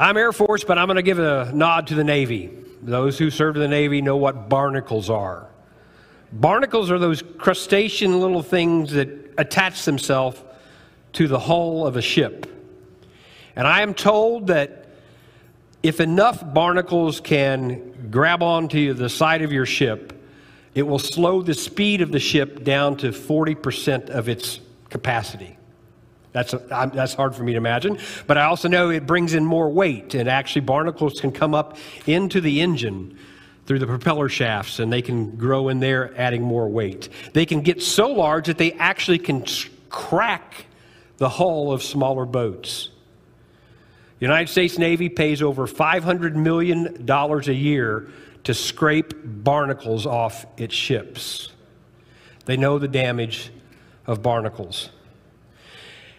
I'm 0.00 0.16
Air 0.16 0.32
Force, 0.32 0.64
but 0.64 0.78
I'm 0.78 0.86
going 0.86 0.96
to 0.96 1.02
give 1.02 1.18
a 1.18 1.52
nod 1.52 1.88
to 1.88 1.94
the 1.94 2.02
Navy. 2.02 2.50
Those 2.80 3.18
who 3.18 3.28
serve 3.28 3.56
in 3.56 3.60
the 3.60 3.68
Navy 3.68 4.00
know 4.00 4.16
what 4.16 4.48
barnacles 4.48 5.10
are. 5.10 5.46
Barnacles 6.32 6.90
are 6.90 6.98
those 6.98 7.22
crustacean 7.36 8.18
little 8.18 8.42
things 8.42 8.92
that 8.92 9.10
attach 9.36 9.84
themselves 9.84 10.42
to 11.12 11.28
the 11.28 11.38
hull 11.38 11.86
of 11.86 11.96
a 11.96 12.00
ship. 12.00 12.46
And 13.54 13.68
I 13.68 13.82
am 13.82 13.92
told 13.92 14.46
that 14.46 14.88
if 15.82 16.00
enough 16.00 16.42
barnacles 16.54 17.20
can 17.20 18.08
grab 18.10 18.42
onto 18.42 18.94
the 18.94 19.10
side 19.10 19.42
of 19.42 19.52
your 19.52 19.66
ship, 19.66 20.18
it 20.74 20.84
will 20.84 20.98
slow 20.98 21.42
the 21.42 21.52
speed 21.52 22.00
of 22.00 22.10
the 22.10 22.20
ship 22.20 22.64
down 22.64 22.96
to 22.96 23.10
40% 23.10 24.08
of 24.08 24.30
its 24.30 24.60
capacity. 24.88 25.58
That's, 26.32 26.52
that's 26.68 27.14
hard 27.14 27.34
for 27.34 27.42
me 27.42 27.52
to 27.52 27.58
imagine. 27.58 27.98
But 28.26 28.38
I 28.38 28.44
also 28.44 28.68
know 28.68 28.90
it 28.90 29.06
brings 29.06 29.34
in 29.34 29.44
more 29.44 29.68
weight, 29.68 30.14
and 30.14 30.28
actually, 30.28 30.62
barnacles 30.62 31.20
can 31.20 31.32
come 31.32 31.54
up 31.54 31.76
into 32.06 32.40
the 32.40 32.60
engine 32.60 33.18
through 33.66 33.80
the 33.80 33.86
propeller 33.86 34.28
shafts, 34.28 34.78
and 34.78 34.92
they 34.92 35.02
can 35.02 35.36
grow 35.36 35.68
in 35.68 35.80
there, 35.80 36.12
adding 36.16 36.42
more 36.42 36.68
weight. 36.68 37.08
They 37.32 37.46
can 37.46 37.62
get 37.62 37.82
so 37.82 38.08
large 38.08 38.46
that 38.46 38.58
they 38.58 38.72
actually 38.74 39.18
can 39.18 39.44
crack 39.88 40.66
the 41.18 41.28
hull 41.28 41.72
of 41.72 41.82
smaller 41.82 42.26
boats. 42.26 42.90
The 44.18 44.26
United 44.26 44.50
States 44.50 44.78
Navy 44.78 45.08
pays 45.08 45.42
over 45.42 45.66
$500 45.66 46.34
million 46.34 47.08
a 47.08 47.52
year 47.52 48.08
to 48.44 48.54
scrape 48.54 49.14
barnacles 49.24 50.06
off 50.06 50.46
its 50.56 50.74
ships. 50.74 51.52
They 52.44 52.56
know 52.56 52.78
the 52.78 52.88
damage 52.88 53.50
of 54.06 54.22
barnacles. 54.22 54.90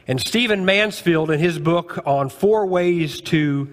And 0.07 0.19
Stephen 0.19 0.65
Mansfield, 0.65 1.29
in 1.29 1.39
his 1.39 1.59
book 1.59 1.99
on 2.05 2.29
four 2.29 2.65
ways 2.65 3.21
to 3.21 3.69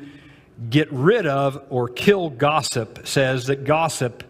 get 0.69 0.93
rid 0.93 1.27
of 1.27 1.63
or 1.71 1.89
kill 1.89 2.31
gossip, 2.31 3.07
says 3.07 3.47
that 3.47 3.65
gossip 3.65 4.25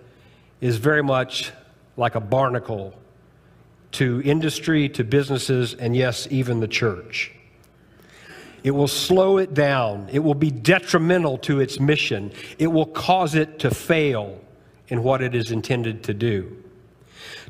is 0.61 0.77
very 0.77 1.03
much 1.03 1.53
like 1.97 2.15
a 2.15 2.21
barnacle 2.21 2.95
to 3.93 4.23
industry, 4.25 4.89
to 4.91 5.05
businesses, 5.05 5.75
and 5.75 5.97
yes, 5.97 6.29
even 6.31 6.61
the 6.61 6.69
church. 6.69 7.33
It 8.63 8.73
will 8.73 8.89
slow 8.89 9.39
it 9.39 9.55
down. 9.55 10.09
It 10.13 10.19
will 10.19 10.35
be 10.35 10.51
detrimental 10.51 11.39
to 11.39 11.61
its 11.61 11.81
mission. 11.81 12.33
It 12.59 12.67
will 12.69 12.87
cause 12.87 13.35
it 13.35 13.61
to 13.61 13.71
fail 13.71 14.41
in 14.89 15.03
what 15.03 15.23
it 15.23 15.35
is 15.35 15.51
intended 15.51 16.05
to 16.05 16.15
do. 16.15 16.63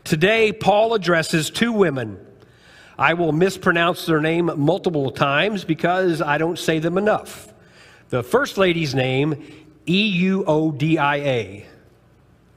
Today, 0.05 0.53
Paul 0.53 0.95
addresses 0.95 1.51
two 1.51 1.73
women. 1.73 2.19
I 2.99 3.15
will 3.15 3.33
mispronounce 3.33 4.07
their 4.07 4.21
name 4.21 4.51
multiple 4.57 5.11
times 5.13 5.65
because 5.65 6.21
I 6.21 6.37
don't 6.37 6.59
say 6.59 6.81
them 6.81 6.99
enough. 6.99 7.53
The 8.09 8.23
first 8.25 8.59
lady's 8.59 8.95
name, 8.95 9.45
E 9.87 10.07
U 10.09 10.45
O 10.47 10.73
D 10.73 10.99
I 10.99 11.17
A. 11.17 11.67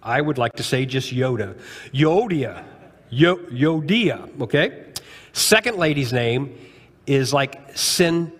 I 0.02 0.20
would 0.20 0.40
like 0.40 0.54
to 0.54 0.64
say 0.64 0.86
just 0.86 1.14
Yoda. 1.14 1.60
Yodia. 1.94 2.64
Yo- 3.12 3.38
Yodia, 3.38 4.42
okay? 4.42 4.86
Second 5.34 5.78
lady's 5.78 6.12
name 6.12 6.58
is 7.06 7.34
like 7.34 7.78
Sin 7.78 8.32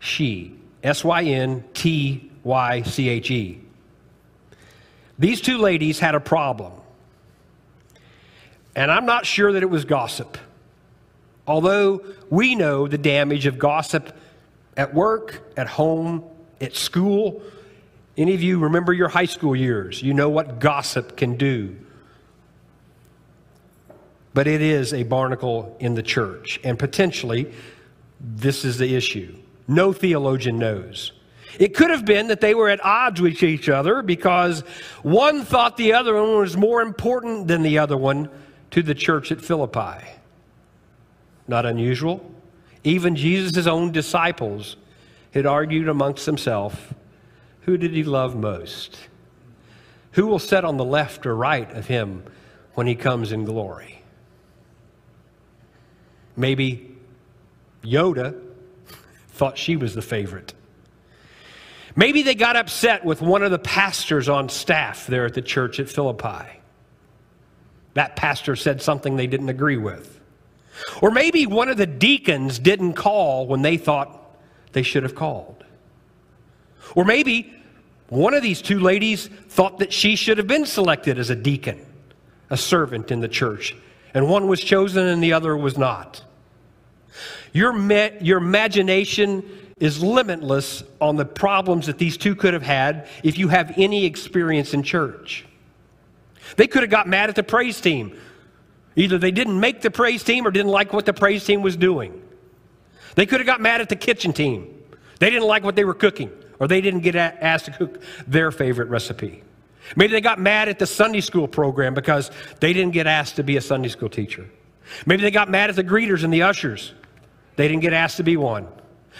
she. 0.00 0.56
S 0.82 1.04
Y 1.04 1.22
N 1.24 1.64
T 1.72 2.30
Y 2.42 2.82
C 2.82 3.08
H 3.08 3.30
E. 3.30 3.60
These 5.18 5.40
two 5.40 5.58
ladies 5.58 5.98
had 6.00 6.14
a 6.14 6.20
problem. 6.20 6.72
And 8.74 8.90
I'm 8.90 9.06
not 9.06 9.24
sure 9.24 9.52
that 9.52 9.62
it 9.62 9.70
was 9.70 9.84
gossip. 9.84 10.36
Although 11.46 12.04
we 12.30 12.54
know 12.54 12.88
the 12.88 12.98
damage 12.98 13.46
of 13.46 13.58
gossip 13.58 14.16
at 14.76 14.92
work, 14.94 15.42
at 15.56 15.66
home, 15.66 16.24
at 16.60 16.74
school. 16.74 17.42
Any 18.16 18.34
of 18.34 18.42
you 18.42 18.58
remember 18.58 18.92
your 18.92 19.08
high 19.08 19.26
school 19.26 19.54
years? 19.54 20.02
You 20.02 20.14
know 20.14 20.28
what 20.28 20.58
gossip 20.58 21.16
can 21.16 21.36
do. 21.36 21.76
But 24.34 24.46
it 24.46 24.60
is 24.60 24.92
a 24.92 25.02
barnacle 25.02 25.76
in 25.80 25.94
the 25.94 26.02
church, 26.02 26.60
and 26.62 26.78
potentially 26.78 27.52
this 28.20 28.64
is 28.64 28.78
the 28.78 28.94
issue. 28.94 29.34
No 29.66 29.92
theologian 29.92 30.58
knows. 30.58 31.12
It 31.58 31.74
could 31.74 31.90
have 31.90 32.04
been 32.04 32.28
that 32.28 32.42
they 32.42 32.54
were 32.54 32.68
at 32.68 32.84
odds 32.84 33.20
with 33.20 33.42
each 33.42 33.68
other 33.68 34.02
because 34.02 34.60
one 35.02 35.42
thought 35.42 35.78
the 35.78 35.94
other 35.94 36.14
one 36.14 36.36
was 36.36 36.56
more 36.56 36.82
important 36.82 37.48
than 37.48 37.62
the 37.62 37.78
other 37.78 37.96
one 37.96 38.28
to 38.72 38.82
the 38.82 38.94
church 38.94 39.32
at 39.32 39.40
Philippi. 39.40 40.04
Not 41.48 41.66
unusual. 41.66 42.32
Even 42.84 43.16
Jesus' 43.16 43.66
own 43.66 43.92
disciples 43.92 44.76
had 45.32 45.46
argued 45.46 45.88
amongst 45.88 46.26
themselves 46.26 46.76
who 47.66 47.76
did 47.76 47.92
he 47.92 48.04
love 48.04 48.36
most? 48.36 48.96
Who 50.12 50.26
will 50.28 50.38
sit 50.38 50.64
on 50.64 50.76
the 50.76 50.84
left 50.84 51.26
or 51.26 51.34
right 51.34 51.68
of 51.72 51.88
him 51.88 52.22
when 52.74 52.86
he 52.86 52.94
comes 52.94 53.32
in 53.32 53.44
glory? 53.44 54.02
Maybe 56.36 56.96
Yoda 57.82 58.40
thought 59.30 59.58
she 59.58 59.74
was 59.76 59.96
the 59.96 60.02
favorite. 60.02 60.54
Maybe 61.96 62.22
they 62.22 62.36
got 62.36 62.54
upset 62.54 63.04
with 63.04 63.20
one 63.20 63.42
of 63.42 63.50
the 63.50 63.58
pastors 63.58 64.28
on 64.28 64.48
staff 64.48 65.08
there 65.08 65.26
at 65.26 65.34
the 65.34 65.42
church 65.42 65.80
at 65.80 65.88
Philippi. 65.88 66.60
That 67.94 68.14
pastor 68.14 68.54
said 68.54 68.80
something 68.80 69.16
they 69.16 69.26
didn't 69.26 69.48
agree 69.48 69.78
with. 69.78 70.15
Or 71.00 71.10
maybe 71.10 71.46
one 71.46 71.68
of 71.68 71.76
the 71.76 71.86
deacons 71.86 72.58
didn't 72.58 72.94
call 72.94 73.46
when 73.46 73.62
they 73.62 73.76
thought 73.76 74.36
they 74.72 74.82
should 74.82 75.02
have 75.02 75.14
called. 75.14 75.64
Or 76.94 77.04
maybe 77.04 77.52
one 78.08 78.34
of 78.34 78.42
these 78.42 78.62
two 78.62 78.78
ladies 78.78 79.28
thought 79.48 79.78
that 79.78 79.92
she 79.92 80.16
should 80.16 80.38
have 80.38 80.46
been 80.46 80.66
selected 80.66 81.18
as 81.18 81.30
a 81.30 81.36
deacon, 81.36 81.84
a 82.50 82.56
servant 82.56 83.10
in 83.10 83.20
the 83.20 83.28
church, 83.28 83.74
and 84.14 84.28
one 84.28 84.46
was 84.46 84.60
chosen 84.60 85.06
and 85.06 85.22
the 85.22 85.32
other 85.32 85.56
was 85.56 85.76
not. 85.76 86.22
Your, 87.52 87.72
ma- 87.72 88.10
your 88.20 88.38
imagination 88.38 89.42
is 89.78 90.02
limitless 90.02 90.82
on 91.00 91.16
the 91.16 91.24
problems 91.24 91.86
that 91.86 91.98
these 91.98 92.16
two 92.16 92.34
could 92.34 92.54
have 92.54 92.62
had 92.62 93.08
if 93.22 93.38
you 93.38 93.48
have 93.48 93.74
any 93.76 94.04
experience 94.04 94.72
in 94.72 94.82
church. 94.82 95.44
They 96.56 96.66
could 96.66 96.82
have 96.82 96.90
got 96.90 97.08
mad 97.08 97.28
at 97.28 97.34
the 97.34 97.42
praise 97.42 97.80
team. 97.80 98.16
Either 98.96 99.18
they 99.18 99.30
didn't 99.30 99.60
make 99.60 99.82
the 99.82 99.90
praise 99.90 100.24
team 100.24 100.46
or 100.46 100.50
didn't 100.50 100.70
like 100.70 100.92
what 100.92 101.06
the 101.06 101.12
praise 101.12 101.44
team 101.44 101.62
was 101.62 101.76
doing. 101.76 102.22
They 103.14 103.26
could 103.26 103.40
have 103.40 103.46
got 103.46 103.60
mad 103.60 103.80
at 103.80 103.88
the 103.88 103.96
kitchen 103.96 104.32
team. 104.32 104.72
They 105.18 105.30
didn't 105.30 105.46
like 105.46 105.62
what 105.62 105.76
they 105.76 105.84
were 105.84 105.94
cooking, 105.94 106.30
or 106.58 106.66
they 106.66 106.80
didn't 106.80 107.00
get 107.00 107.14
asked 107.14 107.66
to 107.66 107.70
cook 107.70 108.02
their 108.26 108.50
favorite 108.50 108.88
recipe. 108.88 109.42
Maybe 109.94 110.12
they 110.12 110.20
got 110.20 110.40
mad 110.40 110.68
at 110.68 110.78
the 110.78 110.86
Sunday 110.86 111.20
school 111.20 111.46
program 111.46 111.94
because 111.94 112.30
they 112.60 112.72
didn't 112.72 112.92
get 112.92 113.06
asked 113.06 113.36
to 113.36 113.44
be 113.44 113.56
a 113.56 113.60
Sunday 113.60 113.88
school 113.88 114.08
teacher. 114.08 114.46
Maybe 115.04 115.22
they 115.22 115.30
got 115.30 115.50
mad 115.50 115.70
at 115.70 115.76
the 115.76 115.84
greeters 115.84 116.24
and 116.24 116.32
the 116.32 116.42
ushers 116.42 116.92
they 117.56 117.68
didn't 117.68 117.82
get 117.82 117.92
asked 117.92 118.18
to 118.18 118.22
be 118.22 118.36
one. 118.36 118.68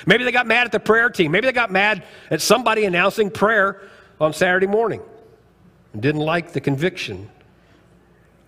Maybe 0.04 0.24
they 0.24 0.32
got 0.32 0.46
mad 0.46 0.66
at 0.66 0.72
the 0.72 0.80
prayer 0.80 1.08
team. 1.08 1.32
Maybe 1.32 1.46
they 1.46 1.52
got 1.52 1.72
mad 1.72 2.04
at 2.30 2.42
somebody 2.42 2.84
announcing 2.84 3.30
prayer 3.30 3.80
on 4.20 4.34
Saturday 4.34 4.66
morning 4.66 5.00
and 5.94 6.02
didn't 6.02 6.20
like 6.20 6.52
the 6.52 6.60
conviction 6.60 7.30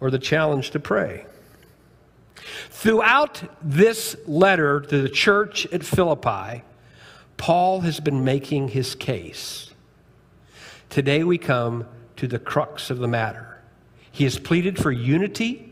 or 0.01 0.11
the 0.11 0.19
challenge 0.19 0.71
to 0.71 0.81
pray. 0.81 1.25
Throughout 2.71 3.43
this 3.63 4.17
letter 4.27 4.81
to 4.81 5.03
the 5.03 5.09
church 5.09 5.67
at 5.67 5.85
Philippi, 5.85 6.63
Paul 7.37 7.81
has 7.81 8.01
been 8.01 8.25
making 8.25 8.69
his 8.69 8.95
case. 8.95 9.71
Today 10.89 11.25
we 11.25 11.39
come 11.39 11.87
to 12.17 12.27
the 12.27 12.39
crux 12.39 12.91
of 12.91 12.99
the 12.99 13.09
matter. 13.09 13.61
He 14.11 14.25
has 14.25 14.39
pleaded 14.39 14.79
for 14.79 14.91
unity, 14.91 15.69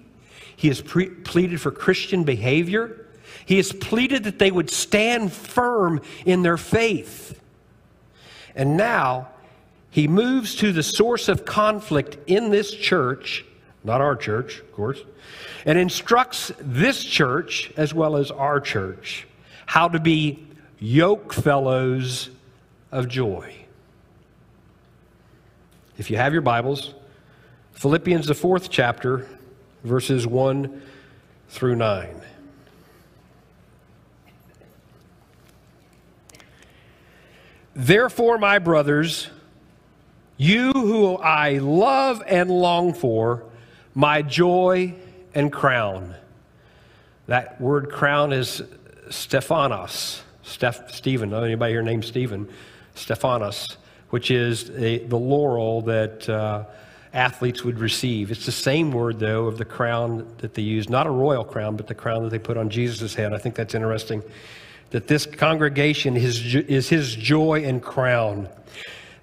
he 0.56 0.69
has 0.69 0.81
pre- 0.81 1.09
pleaded 1.09 1.60
for 1.60 1.70
Christian 1.70 2.25
behavior. 2.25 3.03
He 3.44 3.59
has 3.59 3.72
pleaded 3.72 4.25
that 4.25 4.38
they 4.38 4.50
would 4.50 4.70
stand 4.70 5.32
firm 5.32 6.00
in 6.25 6.42
their 6.42 6.56
faith. 6.56 7.41
And 8.54 8.77
now 8.77 9.28
he 9.91 10.09
moves 10.09 10.56
to 10.56 10.72
the 10.72 10.83
source 10.83 11.28
of 11.28 11.45
conflict 11.45 12.18
in 12.27 12.50
this 12.50 12.72
church, 12.72 13.45
not 13.86 14.00
our 14.00 14.16
church, 14.16 14.59
of 14.59 14.72
course, 14.72 15.00
and 15.65 15.78
instructs 15.78 16.53
this 16.59 17.03
church 17.03 17.72
as 17.77 17.94
well 17.94 18.16
as 18.16 18.30
our 18.33 18.60
church 18.60 19.27
how 19.65 19.88
to 19.88 20.00
be 20.00 20.44
yoke 20.78 21.33
fellows 21.33 22.30
of 22.92 23.09
joy. 23.09 23.54
If 25.98 26.10
you 26.10 26.16
have 26.16 26.33
your 26.33 26.42
Bibles, 26.42 26.94
Philippians, 27.72 28.27
the 28.27 28.34
fourth 28.34 28.71
chapter, 28.71 29.27
verses 29.83 30.27
1 30.27 30.83
through 31.48 31.77
9. 31.77 32.22
Therefore, 37.74 38.38
my 38.38 38.59
brothers, 38.59 39.28
you 40.36 40.72
who 40.72 41.16
I 41.16 41.59
love 41.59 42.22
and 42.27 42.50
long 42.50 42.94
for, 42.94 43.44
my 43.97 44.21
joy 44.21 44.95
and 45.34 45.51
crown. 45.51 46.15
That 47.28 47.59
word 47.59 47.91
crown 47.91 48.31
is 48.34 48.63
Stephanos. 49.09 50.22
Steph, 50.43 50.93
Stephen. 50.93 51.33
Anybody 51.33 51.72
here 51.72 51.83
named 51.83 52.04
Stephen? 52.04 52.47
Stephanos, 52.95 53.78
which 54.10 54.31
is 54.31 54.69
a, 54.71 54.98
the 54.98 55.16
laurel 55.16 55.81
that 55.83 56.28
uh, 56.28 56.65
athletes 57.15 57.65
would 57.65 57.78
receive. 57.78 58.31
It's 58.31 58.45
the 58.45 58.53
same 58.53 58.93
word, 58.93 59.19
though, 59.19 59.47
of 59.47 59.57
the 59.57 59.65
crown 59.65 60.31
that 60.39 60.53
they 60.53 60.63
use, 60.63 60.91
not 60.91 61.07
a 61.07 61.10
royal 61.10 61.43
crown, 61.43 61.77
but 61.77 61.87
the 61.87 61.95
crown 61.95 62.22
that 62.22 62.31
they 62.31 62.39
put 62.39 62.59
on 62.59 62.69
Jesus' 62.69 63.15
head. 63.15 63.33
I 63.33 63.39
think 63.39 63.54
that's 63.54 63.75
interesting. 63.75 64.22
That 64.91 65.09
this 65.09 65.25
congregation 65.25 66.19
is, 66.19 66.54
is 66.54 66.91
his 66.91 67.16
joy 67.16 67.65
and 67.65 67.83
crown. 67.83 68.51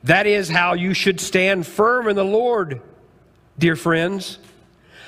That 0.03 0.25
is 0.25 0.49
how 0.49 0.73
you 0.73 0.95
should 0.95 1.21
stand 1.21 1.67
firm 1.67 2.07
in 2.07 2.15
the 2.15 2.25
Lord, 2.25 2.81
dear 3.59 3.75
friends. 3.75 4.39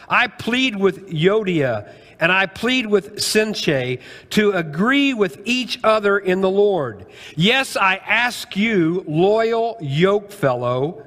I 0.07 0.27
plead 0.27 0.75
with 0.75 1.09
Euodia 1.09 1.89
and 2.19 2.31
I 2.31 2.45
plead 2.45 2.85
with 2.85 3.17
Sinche 3.17 3.99
to 4.31 4.51
agree 4.51 5.13
with 5.13 5.41
each 5.45 5.79
other 5.83 6.17
in 6.17 6.41
the 6.41 6.49
Lord. 6.49 7.05
Yes, 7.35 7.75
I 7.75 7.95
ask 7.97 8.55
you, 8.55 9.03
loyal 9.07 9.77
yoke 9.81 10.31
fellow, 10.31 11.05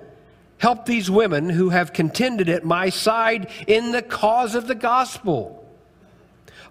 help 0.58 0.86
these 0.86 1.10
women 1.10 1.48
who 1.48 1.70
have 1.70 1.92
contended 1.92 2.48
at 2.48 2.64
my 2.64 2.90
side 2.90 3.50
in 3.66 3.92
the 3.92 4.02
cause 4.02 4.54
of 4.54 4.66
the 4.66 4.74
gospel, 4.74 5.66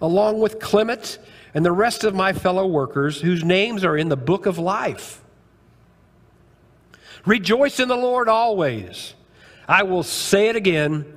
along 0.02 0.40
with 0.40 0.60
Clement 0.60 1.18
and 1.54 1.66
the 1.66 1.72
rest 1.72 2.04
of 2.04 2.14
my 2.14 2.34
fellow 2.34 2.68
workers 2.68 3.22
whose 3.22 3.44
names 3.44 3.84
are 3.84 3.98
in 3.98 4.10
the 4.10 4.18
book 4.18 4.46
of 4.46 4.60
life. 4.60 5.24
Rejoice 7.26 7.80
in 7.80 7.88
the 7.88 7.98
Lord 7.98 8.30
always. 8.30 9.16
I 9.68 9.84
will 9.84 10.04
say 10.04 10.50
it 10.50 10.56
again 10.56 11.17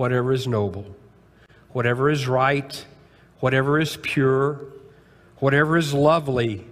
whatever 0.00 0.32
is 0.32 0.46
noble, 0.46 0.86
whatever 1.72 2.08
is 2.08 2.26
right, 2.26 2.86
whatever 3.40 3.78
is 3.78 3.98
pure, 3.98 4.58
whatever 5.40 5.76
is 5.76 5.92
lovely, 5.92 6.66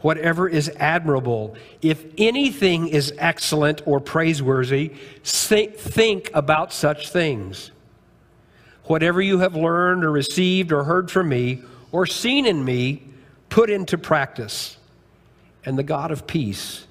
whatever 0.00 0.48
is 0.48 0.68
admirable, 0.70 1.54
if 1.80 2.04
anything 2.18 2.88
is 2.88 3.14
excellent 3.18 3.80
or 3.86 4.00
praiseworthy, 4.00 4.88
think 5.22 6.28
about 6.34 6.72
such 6.72 7.08
things. 7.08 7.70
Whatever 8.86 9.22
you 9.22 9.38
have 9.38 9.54
learned 9.54 10.04
or 10.04 10.10
received 10.10 10.72
or 10.72 10.82
heard 10.82 11.08
from 11.08 11.28
me 11.28 11.62
or 11.92 12.04
seen 12.04 12.46
in 12.46 12.64
me, 12.64 13.00
put 13.48 13.70
into 13.70 13.96
practice, 13.96 14.76
and 15.64 15.78
the 15.78 15.84
God 15.84 16.10
of 16.10 16.26
peace 16.26 16.88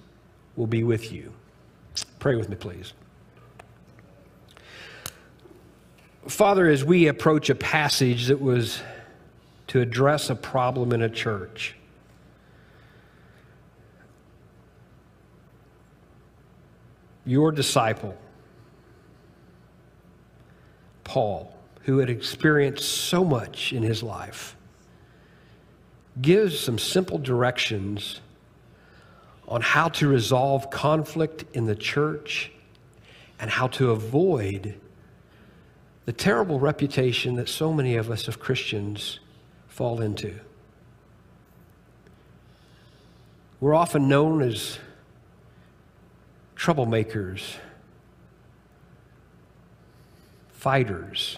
will 0.56 0.68
be 0.68 0.86
with 0.86 1.12
you. 1.12 1.34
Pray 2.20 2.38
with 2.38 2.48
me, 2.48 2.56
please. 2.56 2.94
Father, 6.28 6.68
as 6.68 6.84
we 6.84 7.08
approach 7.08 7.52
a 7.52 7.56
passage 7.56 8.28
that 8.28 8.42
was 8.42 8.82
to 9.68 9.80
address 9.80 10.32
a 10.32 10.36
problem 10.36 10.92
in 10.92 11.04
a 11.04 11.10
church, 11.10 11.76
your 17.28 17.52
disciple, 17.52 18.18
Paul, 21.04 21.56
who 21.84 22.00
had 22.00 22.10
experienced 22.10 22.90
so 22.90 23.24
much 23.24 23.72
in 23.72 23.84
his 23.84 24.02
life, 24.02 24.56
gives 26.20 26.60
some 26.60 26.80
simple 26.80 27.20
directions 27.20 28.20
on 29.48 29.62
how 29.62 29.90
to 29.90 30.08
resolve 30.08 30.72
conflict 30.72 31.46
in 31.54 31.66
the 31.66 31.76
church 31.76 32.52
and 33.40 33.52
how 33.52 33.68
to 33.68 33.92
avoid 33.92 34.80
the 36.06 36.14
terrible 36.14 36.60
reputation 36.60 37.36
that 37.36 37.50
so 37.50 37.74
many 37.74 37.96
of 37.96 38.12
us 38.12 38.28
of 38.28 38.40
Christians 38.40 39.20
fall 39.68 40.02
into. 40.02 40.40
We're 43.60 43.74
often 43.74 44.08
known 44.08 44.44
as 44.44 44.78
troublemakers, 46.56 47.56
fighters, 50.54 51.38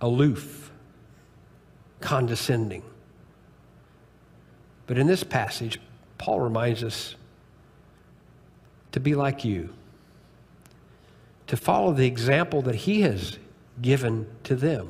aloof, 0.00 0.70
condescending. 2.00 2.82
But 4.86 4.98
in 4.98 5.06
this 5.06 5.22
passage, 5.22 5.78
Paul 6.16 6.40
reminds 6.40 6.82
us 6.82 7.14
to 8.92 9.00
be 9.00 9.14
like 9.14 9.44
you 9.44 9.70
to 11.46 11.56
follow 11.56 11.92
the 11.92 12.06
example 12.06 12.62
that 12.62 12.74
He 12.74 13.02
has 13.02 13.38
given 13.80 14.26
to 14.44 14.54
them. 14.54 14.88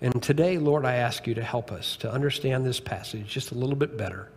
And 0.00 0.22
today, 0.22 0.58
Lord, 0.58 0.84
I 0.84 0.96
ask 0.96 1.26
you 1.26 1.34
to 1.34 1.42
help 1.42 1.72
us 1.72 1.96
to 1.98 2.10
understand 2.10 2.66
this 2.66 2.80
passage 2.80 3.26
just 3.26 3.52
a 3.52 3.54
little 3.54 3.76
bit 3.76 3.96
better 3.96 4.28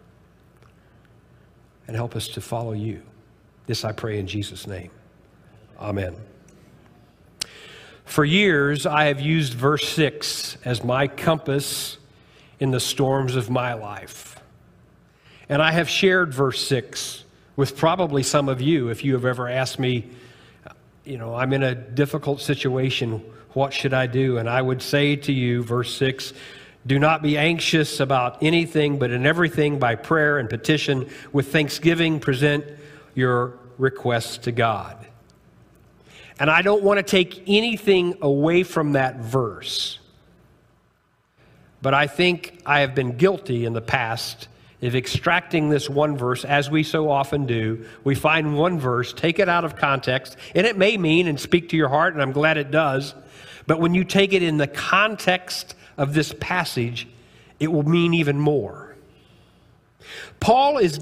and 1.88 1.96
help 1.96 2.16
us 2.16 2.28
to 2.30 2.42
follow 2.42 2.74
you. 2.74 3.02
This 3.66 3.84
I 3.84 3.92
pray 3.92 4.20
in 4.20 4.28
Jesus' 4.28 4.68
name. 4.68 4.92
Amen. 5.80 6.16
For 8.06 8.26
years, 8.26 8.86
I 8.86 9.06
have 9.06 9.22
used 9.22 9.54
verse 9.54 9.88
6 9.90 10.58
as 10.66 10.84
my 10.84 11.08
compass 11.08 11.98
in 12.60 12.72
the 12.72 12.80
storms 12.80 13.36
of 13.36 13.50
my 13.50 13.74
life. 13.74 14.40
And 15.48 15.62
I 15.62 15.72
have 15.72 15.90
shared 15.90 16.34
verse 16.34 16.66
6 16.68 17.24
with 17.60 17.76
probably 17.76 18.24
some 18.24 18.48
of 18.48 18.62
you 18.62 18.88
if 18.88 19.04
you 19.04 19.12
have 19.12 19.26
ever 19.26 19.50
asked 19.50 19.80
me, 19.80 20.10
you 21.04 21.18
know, 21.18 21.36
I'm 21.36 21.52
in 21.52 21.62
a 21.62 21.76
difficult 21.76 22.40
situation. 22.40 23.22
What 23.52 23.74
should 23.74 23.94
I 23.94 24.08
do? 24.08 24.38
And 24.38 24.50
I 24.50 24.62
would 24.62 24.82
say 24.82 25.18
to 25.18 25.34
you, 25.34 25.62
verse 25.62 25.94
6, 25.96 26.32
do 26.88 26.98
not 27.00 27.22
be 27.22 27.38
anxious 27.38 28.00
about 28.00 28.42
anything, 28.42 28.98
but 28.98 29.12
in 29.12 29.26
everything 29.26 29.78
by 29.78 29.96
prayer 29.96 30.38
and 30.40 30.50
petition 30.50 31.10
with 31.34 31.52
thanksgiving 31.52 32.22
present 32.22 32.64
your 33.14 33.60
requests 33.78 34.38
to 34.38 34.54
God. 34.54 35.06
And 36.40 36.50
I 36.50 36.62
don't 36.62 36.82
want 36.82 37.00
to 37.00 37.04
take 37.04 37.44
anything 37.46 38.20
away 38.22 38.64
from 38.64 38.94
that 38.94 39.18
verse. 39.18 40.00
But 41.82 41.94
I 41.94 42.08
think 42.08 42.62
I 42.66 42.80
have 42.80 42.96
been 42.96 43.18
guilty 43.18 43.66
in 43.66 43.74
the 43.74 43.82
past 43.82 44.48
of 44.82 44.96
extracting 44.96 45.70
this 45.70 45.90
one 45.90 46.18
verse, 46.18 46.46
as 46.46 46.70
we 46.70 46.84
so 46.84 47.10
often 47.10 47.46
do. 47.46 47.86
We 48.04 48.16
find 48.16 48.58
one 48.58 48.80
verse, 48.80 49.12
take 49.12 49.40
it 49.40 49.50
out 49.50 49.66
of 49.66 49.76
context, 49.76 50.38
and 50.56 50.66
it 50.66 50.78
may 50.78 50.98
mean 50.98 51.28
and 51.28 51.40
speak 51.40 51.70
to 51.70 51.78
your 51.78 51.90
heart, 51.90 52.14
and 52.14 52.22
I'm 52.22 52.32
glad 52.32 52.58
it 52.58 52.72
does. 52.72 53.14
But 53.68 53.80
when 53.80 53.94
you 53.94 54.04
take 54.04 54.34
it 54.34 54.42
in 54.42 54.58
the 54.58 54.68
context 54.68 55.76
of 55.98 56.14
this 56.14 56.34
passage, 56.40 57.08
it 57.60 57.72
will 57.72 57.88
mean 57.88 58.14
even 58.14 58.40
more. 58.40 58.96
Paul 60.40 60.78
is 60.78 61.00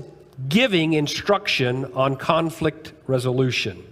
giving 0.50 0.94
instruction 0.94 1.86
on 1.94 2.16
conflict 2.16 2.94
resolution. 3.06 3.84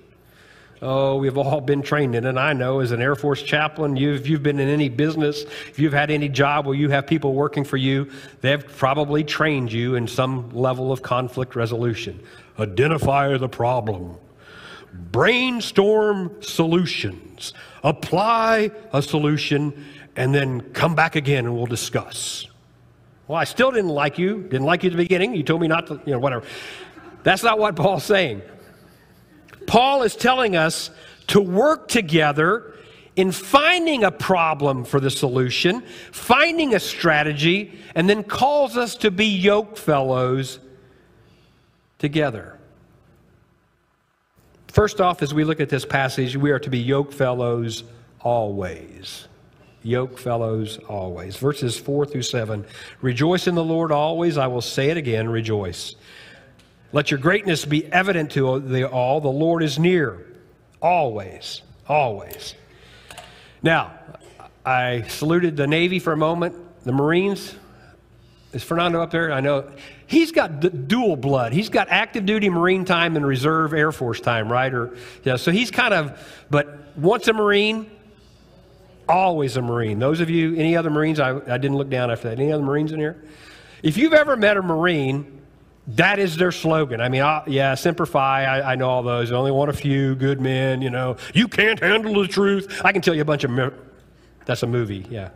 Oh, 0.88 1.16
we've 1.16 1.36
all 1.36 1.62
been 1.62 1.82
trained 1.82 2.14
in 2.14 2.26
it. 2.26 2.30
And 2.30 2.40
I 2.40 2.54
know 2.54 2.80
as 2.80 2.92
an 2.92 3.02
Air 3.02 3.16
Force 3.16 3.42
chaplain, 3.42 3.96
you've, 3.96 4.28
you've 4.28 4.44
been 4.44 4.60
in 4.60 4.70
any 4.70 4.88
business, 4.88 5.42
if 5.42 5.80
you've 5.80 5.94
had 5.94 6.12
any 6.12 6.30
job 6.30 6.68
where 6.68 6.76
you 6.76 6.90
have 6.90 7.08
people 7.08 7.34
working 7.34 7.64
for 7.64 7.78
you, 7.78 8.08
they've 8.42 8.64
probably 8.78 9.24
trained 9.24 9.72
you 9.72 9.96
in 9.96 10.08
some 10.08 10.52
level 10.52 10.92
of 10.92 11.02
conflict 11.02 11.56
resolution. 11.56 12.22
Identify 12.60 13.36
the 13.38 13.50
problem, 13.50 14.16
brainstorm 14.94 16.40
solutions, 16.42 17.54
apply 17.84 18.70
a 18.94 19.02
solution, 19.02 19.86
and 20.16 20.36
then 20.36 20.62
come 20.74 20.94
back 20.94 21.16
again 21.16 21.46
and 21.46 21.56
we'll 21.56 21.66
discuss. 21.66 22.46
Well, 23.28 23.40
I 23.40 23.46
still 23.46 23.72
didn't 23.72 23.90
like 23.90 24.20
you, 24.20 24.44
didn't 24.44 24.68
like 24.68 24.84
you 24.84 24.92
at 24.92 24.94
the 24.94 25.02
beginning. 25.02 25.34
You 25.34 25.42
told 25.42 25.62
me 25.62 25.68
not 25.68 25.88
to, 25.88 26.00
you 26.06 26.14
know, 26.14 26.20
whatever. 26.20 26.46
That's 27.24 27.42
not 27.42 27.58
what 27.58 27.76
Paul's 27.76 28.04
saying. 28.04 28.44
Paul 29.68 30.04
is 30.04 30.16
telling 30.16 30.56
us 30.56 30.90
to 31.28 31.42
work 31.42 31.88
together 31.88 32.74
in 33.16 33.32
finding 33.32 34.04
a 34.04 34.12
problem 34.12 34.84
for 34.84 35.00
the 35.00 35.10
solution, 35.10 35.82
finding 36.12 36.76
a 36.76 36.80
strategy, 36.80 37.80
and 37.96 38.10
then 38.10 38.24
calls 38.24 38.78
us 38.78 38.96
to 38.96 39.12
be 39.12 39.26
yoke 39.26 39.78
fellows 39.78 40.60
together. 41.98 42.58
First 44.68 45.00
off, 45.00 45.22
as 45.22 45.34
we 45.34 45.46
look 45.46 45.62
at 45.62 45.70
this 45.70 45.86
passage, 45.86 46.36
we 46.36 46.52
are 46.52 46.60
to 46.60 46.70
be 46.70 46.80
yoke 46.80 47.14
fellows 47.14 47.86
always. 48.20 49.28
yoke 49.84 50.18
fellows 50.18 50.80
always. 50.90 51.38
Verses 51.38 51.78
4 51.78 52.08
through 52.08 52.24
7 52.24 52.66
Rejoice 53.02 53.48
in 53.48 53.56
the 53.56 53.64
Lord 53.64 53.92
always. 53.92 54.38
I 54.38 54.48
will 54.48 54.62
say 54.62 54.90
it 54.90 54.98
again, 54.98 55.30
rejoice. 55.30 55.96
Let 56.96 57.12
your 57.12 57.20
greatness 57.20 57.66
be 57.66 57.86
evident 57.92 58.32
to 58.32 58.58
the 58.62 58.90
all. 58.90 59.20
The 59.20 59.28
Lord 59.28 59.64
is 59.64 59.78
near. 59.78 60.26
Always. 60.82 61.62
Always. 61.90 62.56
Now, 63.62 63.92
I 64.66 65.02
saluted 65.10 65.58
the 65.58 65.68
Navy 65.68 66.00
for 66.00 66.14
a 66.14 66.18
moment. 66.18 66.56
The 66.86 66.94
Marines. 66.94 67.54
Is 68.54 68.64
Fernando 68.64 69.02
up 69.02 69.12
there? 69.12 69.34
I 69.34 69.42
know. 69.42 69.70
He's 70.08 70.32
got 70.32 70.62
d- 70.62 70.70
dual 70.70 71.18
blood. 71.18 71.52
He's 71.52 71.68
got 71.68 71.90
active 71.90 72.26
duty 72.26 72.48
Marine 72.48 72.86
time 72.86 73.18
and 73.18 73.28
reserve 73.28 73.74
Air 73.74 73.92
Force 73.92 74.22
time, 74.22 74.50
right? 74.50 74.74
Or 74.74 74.96
yeah, 75.26 75.36
so 75.36 75.52
he's 75.52 75.72
kind 75.72 75.94
of, 75.94 76.18
but 76.50 76.96
once 76.96 77.28
a 77.28 77.34
Marine, 77.34 77.92
always 79.10 79.58
a 79.58 79.62
Marine. 79.62 80.00
Those 80.00 80.22
of 80.22 80.30
you, 80.30 80.56
any 80.56 80.78
other 80.78 80.90
Marines, 80.90 81.20
I, 81.20 81.32
I 81.32 81.58
didn't 81.58 81.76
look 81.76 81.90
down 81.90 82.10
after 82.10 82.30
that. 82.30 82.40
Any 82.40 82.54
other 82.54 82.64
Marines 82.64 82.94
in 82.94 83.02
here? 83.02 83.22
If 83.84 83.98
you've 83.98 84.14
ever 84.14 84.38
met 84.38 84.56
a 84.56 84.62
Marine, 84.62 85.42
that 85.88 86.18
is 86.18 86.36
their 86.36 86.52
slogan. 86.52 87.00
I 87.00 87.10
mean, 87.10 87.22
I, 87.22 87.44
yeah, 87.46 87.76
Semper 87.76 88.06
Fi, 88.06 88.44
I, 88.44 88.72
I, 88.72 88.76
know 88.76 88.90
all 88.90 89.04
those. 89.04 89.32
I 89.32 89.36
only 89.36 89.52
want 89.52 89.70
a 89.70 89.74
few 89.74 90.16
good 90.16 90.42
men, 90.42 90.82
you 90.82 90.90
know. 90.90 91.18
You 91.34 91.48
can't 91.48 91.80
handle 91.80 92.22
the 92.22 92.28
truth. 92.28 92.82
I 92.84 92.92
can 92.92 93.02
tell 93.02 93.14
you 93.14 93.22
a 93.22 93.26
bunch 93.26 93.44
of. 93.44 93.74
That's 94.46 94.64
a 94.64 94.68
movie, 94.68 95.06
yeah. 95.10 95.30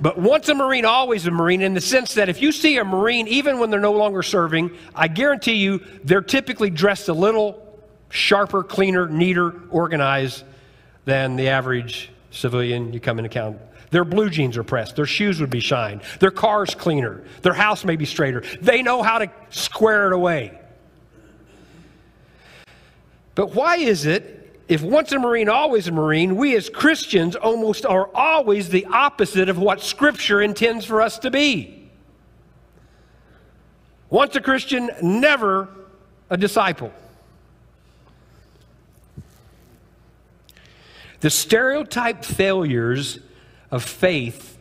But 0.00 0.18
once 0.18 0.48
a 0.48 0.54
Marine, 0.54 0.84
always 0.84 1.26
a 1.26 1.30
Marine, 1.30 1.60
in 1.60 1.74
the 1.74 1.80
sense 1.80 2.14
that 2.14 2.28
if 2.28 2.42
you 2.42 2.50
see 2.50 2.78
a 2.78 2.84
Marine, 2.84 3.28
even 3.28 3.58
when 3.58 3.70
they're 3.70 3.80
no 3.80 3.92
longer 3.92 4.22
serving, 4.22 4.76
I 4.94 5.08
guarantee 5.08 5.54
you 5.54 5.80
they're 6.02 6.20
typically 6.20 6.70
dressed 6.70 7.08
a 7.08 7.14
little 7.14 7.78
sharper, 8.08 8.62
cleaner, 8.62 9.08
neater, 9.08 9.54
organized 9.70 10.44
than 11.04 11.36
the 11.36 11.48
average 11.48 12.10
civilian 12.30 12.92
you 12.92 13.00
come 13.00 13.18
into 13.18 13.30
account. 13.30 13.58
Their 13.90 14.04
blue 14.04 14.30
jeans 14.30 14.56
are 14.56 14.64
pressed. 14.64 14.96
Their 14.96 15.06
shoes 15.06 15.40
would 15.40 15.50
be 15.50 15.60
shined. 15.60 16.02
Their 16.20 16.30
car's 16.30 16.74
cleaner. 16.74 17.24
Their 17.42 17.52
house 17.52 17.84
may 17.84 17.96
be 17.96 18.04
straighter. 18.04 18.42
They 18.60 18.82
know 18.82 19.02
how 19.02 19.18
to 19.18 19.30
square 19.50 20.06
it 20.08 20.12
away. 20.12 20.58
But 23.34 23.54
why 23.54 23.76
is 23.76 24.06
it, 24.06 24.62
if 24.68 24.82
once 24.82 25.12
a 25.12 25.18
Marine, 25.18 25.48
always 25.48 25.88
a 25.88 25.92
Marine, 25.92 26.36
we 26.36 26.56
as 26.56 26.68
Christians 26.68 27.36
almost 27.36 27.84
are 27.84 28.08
always 28.14 28.68
the 28.68 28.86
opposite 28.86 29.48
of 29.48 29.58
what 29.58 29.80
Scripture 29.80 30.40
intends 30.40 30.84
for 30.84 31.02
us 31.02 31.18
to 31.20 31.30
be? 31.30 31.90
Once 34.08 34.36
a 34.36 34.40
Christian, 34.40 34.90
never 35.02 35.68
a 36.30 36.36
disciple. 36.36 36.92
The 41.20 41.30
stereotype 41.30 42.24
failures 42.24 43.18
of 43.74 43.82
faith 43.82 44.56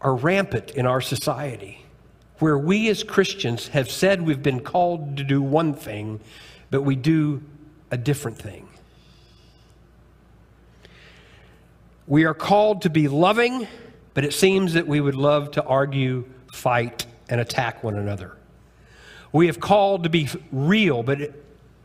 are 0.00 0.14
rampant 0.14 0.70
in 0.70 0.86
our 0.86 1.00
society, 1.00 1.84
where 2.38 2.56
we 2.56 2.88
as 2.88 3.02
Christians 3.02 3.68
have 3.68 3.90
said 3.90 4.22
we've 4.22 4.42
been 4.42 4.60
called 4.60 5.16
to 5.16 5.24
do 5.24 5.42
one 5.42 5.74
thing, 5.74 6.20
but 6.70 6.82
we 6.82 6.94
do 6.94 7.42
a 7.90 7.96
different 7.96 8.38
thing. 8.38 8.68
We 12.06 12.24
are 12.24 12.34
called 12.34 12.82
to 12.82 12.90
be 12.90 13.08
loving, 13.08 13.66
but 14.14 14.24
it 14.24 14.32
seems 14.32 14.74
that 14.74 14.86
we 14.86 15.00
would 15.00 15.16
love 15.16 15.50
to 15.52 15.64
argue, 15.64 16.24
fight, 16.52 17.04
and 17.28 17.40
attack 17.40 17.82
one 17.82 17.96
another. 17.96 18.36
We 19.32 19.48
have 19.48 19.58
called 19.58 20.04
to 20.04 20.08
be 20.08 20.28
real, 20.52 21.02
but 21.02 21.32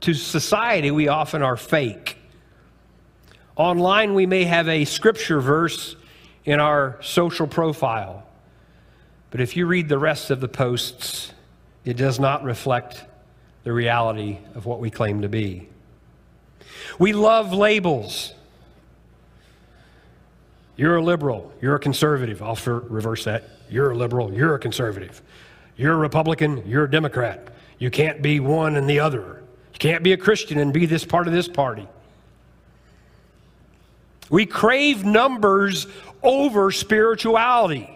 to 0.01 0.13
society 0.13 0.91
we 0.91 1.07
often 1.07 1.41
are 1.41 1.57
fake. 1.57 2.10
Online, 3.55 4.13
we 4.13 4.25
may 4.25 4.45
have 4.45 4.67
a 4.67 4.85
scripture 4.85 5.41
verse 5.41 5.95
in 6.45 6.59
our 6.59 6.97
social 7.01 7.47
profile. 7.47 8.25
But 9.29 9.41
if 9.41 9.55
you 9.55 9.65
read 9.65 9.89
the 9.89 9.99
rest 9.99 10.31
of 10.31 10.39
the 10.39 10.47
posts, 10.47 11.33
it 11.85 11.97
does 11.97 12.19
not 12.19 12.43
reflect 12.43 13.05
the 13.63 13.73
reality 13.73 14.39
of 14.55 14.65
what 14.65 14.79
we 14.79 14.89
claim 14.89 15.21
to 15.21 15.29
be. 15.29 15.69
We 16.97 17.13
love 17.13 17.53
labels. 17.53 18.33
You're 20.75 20.97
a 20.97 21.03
liberal. 21.03 21.51
You're 21.61 21.75
a 21.75 21.79
conservative. 21.79 22.41
I'll 22.41 22.57
reverse 22.65 23.25
that. 23.25 23.43
You're 23.69 23.91
a 23.91 23.95
liberal. 23.95 24.33
You're 24.33 24.55
a 24.55 24.59
conservative. 24.59 25.21
You're 25.77 25.93
a 25.93 25.97
Republican. 25.97 26.67
You're 26.67 26.85
a 26.85 26.91
Democrat. 26.91 27.53
You 27.77 27.91
can't 27.91 28.21
be 28.21 28.39
one 28.39 28.75
and 28.75 28.89
the 28.89 28.99
other. 28.99 29.43
You 29.73 29.79
can't 29.79 30.03
be 30.03 30.13
a 30.13 30.17
Christian 30.17 30.57
and 30.57 30.73
be 30.73 30.85
this 30.85 31.05
part 31.05 31.27
of 31.27 31.33
this 31.33 31.47
party. 31.47 31.87
We 34.31 34.45
crave 34.47 35.05
numbers 35.05 35.85
over 36.23 36.71
spirituality. 36.71 37.89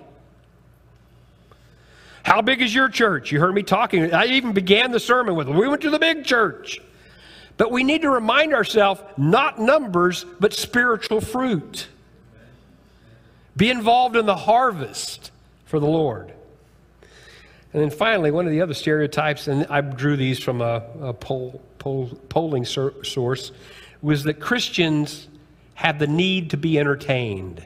How 2.23 2.41
big 2.41 2.61
is 2.61 2.75
your 2.75 2.89
church? 2.89 3.31
You 3.31 3.39
heard 3.39 3.55
me 3.55 3.63
talking. 3.63 4.13
I 4.13 4.25
even 4.25 4.51
began 4.51 4.91
the 4.91 4.99
sermon 4.99 5.35
with, 5.35 5.47
we 5.47 5.67
went 5.67 5.81
to 5.83 5.89
the 5.89 5.99
big 5.99 6.25
church. 6.25 6.81
But 7.55 7.71
we 7.71 7.83
need 7.83 8.01
to 8.01 8.09
remind 8.09 8.53
ourselves 8.53 9.01
not 9.15 9.59
numbers, 9.59 10.25
but 10.39 10.53
spiritual 10.53 11.21
fruit. 11.21 11.87
Be 13.55 13.69
involved 13.69 14.17
in 14.17 14.25
the 14.25 14.35
harvest 14.35 15.31
for 15.65 15.79
the 15.79 15.85
Lord. 15.85 16.33
And 17.71 17.81
then 17.81 17.89
finally, 17.89 18.31
one 18.31 18.45
of 18.45 18.51
the 18.51 18.61
other 18.61 18.73
stereotypes, 18.73 19.47
and 19.47 19.65
I 19.67 19.79
drew 19.79 20.17
these 20.17 20.39
from 20.39 20.61
a, 20.61 20.83
a 21.01 21.13
poll, 21.13 21.61
poll, 21.79 22.07
polling 22.27 22.65
source, 22.65 23.51
was 24.01 24.23
that 24.23 24.41
Christians 24.41 25.29
have 25.75 25.99
the 25.99 26.07
need 26.07 26.51
to 26.51 26.57
be 26.57 26.79
entertained. 26.79 27.63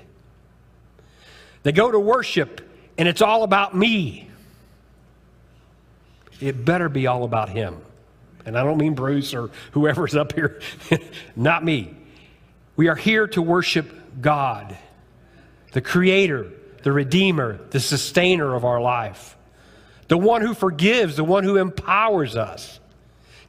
They 1.64 1.72
go 1.72 1.92
to 1.92 2.00
worship 2.00 2.62
and 2.98 3.08
it's 3.08 3.22
all 3.22 3.44
about 3.44 3.76
me. 3.76 4.30
It 6.42 6.66
better 6.66 6.90
be 6.90 7.08
all 7.08 7.24
about 7.24 7.50
him. 7.50 7.78
And 8.46 8.58
I 8.58 8.64
don't 8.64 8.78
mean 8.78 8.94
Bruce 8.94 9.34
or 9.34 9.52
whoever's 9.72 10.16
up 10.16 10.34
here, 10.34 10.62
not 11.36 11.64
me. 11.64 11.96
We 12.76 12.88
are 12.88 12.96
here 12.96 13.28
to 13.28 13.42
worship 13.42 14.22
God, 14.22 14.78
the 15.74 15.82
Creator, 15.82 16.52
the 16.84 16.92
Redeemer, 16.92 17.60
the 17.70 17.80
Sustainer 17.80 18.56
of 18.56 18.64
our 18.66 18.82
life, 18.82 19.38
the 20.08 20.18
one 20.18 20.42
who 20.42 20.54
forgives, 20.54 21.18
the 21.18 21.24
one 21.24 21.44
who 21.44 21.58
empowers 21.58 22.36
us. 22.36 22.80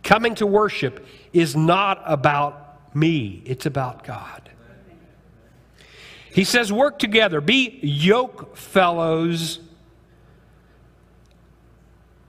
Coming 0.02 0.35
to 0.37 0.47
worship 0.47 1.07
is 1.33 1.57
not 1.57 2.02
about 2.05 2.95
me, 2.95 3.43
it's 3.47 3.67
about 3.67 4.05
God. 4.05 4.50
He 6.32 6.44
says, 6.44 6.72
work 6.72 6.99
together, 6.99 7.40
be 7.40 7.78
yoke 7.82 8.56
fellows, 8.56 9.58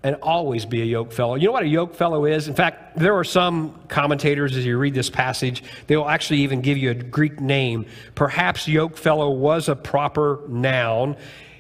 and 0.04 0.16
always 0.16 0.66
be 0.66 0.82
a 0.82 0.86
yoke 0.86 1.12
fellow. 1.12 1.36
You 1.36 1.48
know 1.48 1.52
what 1.52 1.64
a 1.64 1.68
yoke 1.68 1.94
fellow 1.94 2.26
is? 2.26 2.48
In 2.48 2.56
fact, 2.56 2.98
there 2.98 3.16
are 3.16 3.24
some 3.24 3.80
commentators, 3.88 4.58
as 4.58 4.66
you 4.66 4.78
read 4.78 4.96
this 4.96 5.12
passage, 5.12 5.64
they 5.86 5.96
will 5.96 6.10
actually 6.10 6.40
even 6.40 6.62
give 6.62 6.78
you 6.78 6.90
a 6.90 6.96
Greek 6.96 7.40
name. 7.40 7.86
Perhaps 8.16 8.68
yoke 8.68 8.98
fellow 8.98 9.30
was 9.30 9.70
a 9.70 9.76
proper 9.76 10.42
noun, 10.48 11.16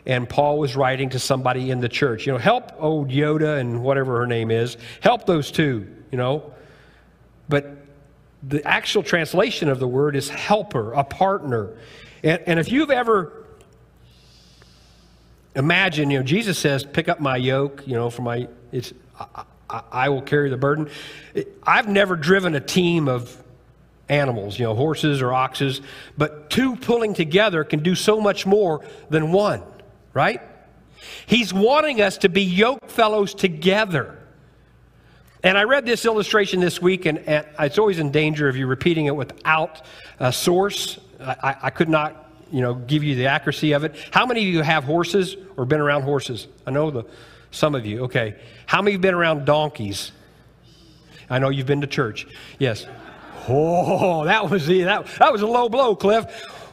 and 0.07 0.27
Paul 0.27 0.57
was 0.57 0.75
writing 0.75 1.09
to 1.11 1.19
somebody 1.19 1.69
in 1.69 1.79
the 1.79 1.89
church. 1.89 2.25
You 2.25 2.33
know, 2.33 2.39
help 2.39 2.71
old 2.79 3.09
Yoda 3.09 3.59
and 3.59 3.83
whatever 3.83 4.17
her 4.17 4.27
name 4.27 4.49
is, 4.49 4.77
help 5.01 5.27
those 5.27 5.51
two, 5.51 5.87
you 6.09 6.17
know. 6.17 6.51
But 7.47 7.77
the 8.41 8.65
actual 8.67 9.03
translation 9.03 9.69
of 9.69 9.77
the 9.77 9.87
word 9.87 10.15
is 10.15 10.29
helper, 10.29 10.93
a 10.93 11.03
partner. 11.03 11.77
And, 12.23 12.41
and 12.45 12.59
if 12.59 12.71
you've 12.71 12.91
ever 12.91 13.45
imagined, 15.55 16.11
you 16.11 16.19
know, 16.19 16.23
Jesus 16.23 16.57
says, 16.57 16.83
pick 16.83 17.09
up 17.09 17.19
my 17.19 17.37
yoke, 17.37 17.83
you 17.85 17.93
know, 17.93 18.09
for 18.09 18.21
my, 18.21 18.47
it's, 18.71 18.93
I, 19.19 19.43
I, 19.69 19.83
I 19.91 20.09
will 20.09 20.21
carry 20.21 20.49
the 20.49 20.57
burden. 20.57 20.89
I've 21.63 21.87
never 21.87 22.15
driven 22.15 22.55
a 22.55 22.59
team 22.59 23.07
of 23.07 23.41
animals, 24.09 24.59
you 24.59 24.65
know, 24.65 24.75
horses 24.75 25.21
or 25.21 25.33
oxes, 25.33 25.81
but 26.17 26.49
two 26.49 26.75
pulling 26.75 27.13
together 27.13 27.63
can 27.63 27.81
do 27.81 27.95
so 27.95 28.19
much 28.19 28.45
more 28.45 28.85
than 29.09 29.31
one, 29.31 29.63
right? 30.13 30.41
He's 31.25 31.53
wanting 31.53 32.01
us 32.01 32.17
to 32.19 32.29
be 32.29 32.43
yoke 32.43 32.89
fellows 32.89 33.33
together. 33.33 34.17
And 35.43 35.57
I 35.57 35.63
read 35.63 35.85
this 35.85 36.05
illustration 36.05 36.59
this 36.59 36.81
week, 36.81 37.05
and, 37.05 37.19
and 37.19 37.47
it's 37.59 37.79
always 37.79 37.99
in 37.99 38.11
danger 38.11 38.47
of 38.47 38.55
you 38.55 38.67
repeating 38.67 39.07
it 39.07 39.15
without 39.15 39.81
a 40.19 40.31
source. 40.31 40.99
I, 41.21 41.55
I 41.63 41.69
could 41.69 41.89
not, 41.89 42.29
you 42.51 42.61
know, 42.61 42.75
give 42.75 43.03
you 43.03 43.15
the 43.15 43.27
accuracy 43.27 43.73
of 43.73 43.83
it. 43.83 43.95
How 44.11 44.25
many 44.25 44.41
of 44.41 44.53
you 44.53 44.61
have 44.61 44.83
horses 44.83 45.35
or 45.57 45.65
been 45.65 45.79
around 45.79 46.03
horses? 46.03 46.47
I 46.65 46.71
know 46.71 46.91
the 46.91 47.05
some 47.51 47.75
of 47.75 47.85
you. 47.85 48.05
Okay. 48.05 48.35
How 48.65 48.81
many 48.81 48.93
have 48.93 49.01
been 49.01 49.13
around 49.13 49.45
donkeys? 49.45 50.11
I 51.29 51.39
know 51.39 51.49
you've 51.49 51.67
been 51.67 51.81
to 51.81 51.87
church. 51.87 52.27
Yes. 52.59 52.85
Oh, 53.47 54.25
that 54.25 54.49
was 54.49 54.67
the, 54.67 54.83
that, 54.83 55.05
that 55.19 55.31
was 55.31 55.41
a 55.41 55.47
low 55.47 55.69
blow, 55.69 55.95
Cliff. 55.95 56.25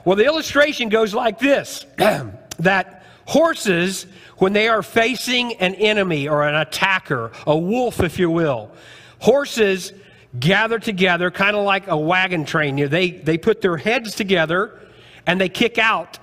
Well, 0.04 0.16
the 0.16 0.24
illustration 0.24 0.88
goes 0.88 1.14
like 1.14 1.38
this: 1.38 1.86
that 1.96 3.02
horses, 3.26 4.06
when 4.38 4.52
they 4.52 4.68
are 4.68 4.82
facing 4.82 5.54
an 5.54 5.74
enemy 5.74 6.28
or 6.28 6.46
an 6.46 6.54
attacker, 6.54 7.30
a 7.46 7.56
wolf, 7.56 8.00
if 8.00 8.18
you 8.18 8.30
will, 8.30 8.70
horses 9.18 9.92
gather 10.38 10.78
together, 10.78 11.30
kind 11.30 11.56
of 11.56 11.64
like 11.64 11.88
a 11.88 11.96
wagon 11.96 12.44
train. 12.44 12.78
You 12.78 12.84
know, 12.84 12.90
they, 12.90 13.10
they 13.10 13.38
put 13.38 13.60
their 13.60 13.76
heads 13.76 14.14
together 14.14 14.78
and 15.26 15.40
they 15.40 15.48
kick 15.48 15.78
out 15.78 16.18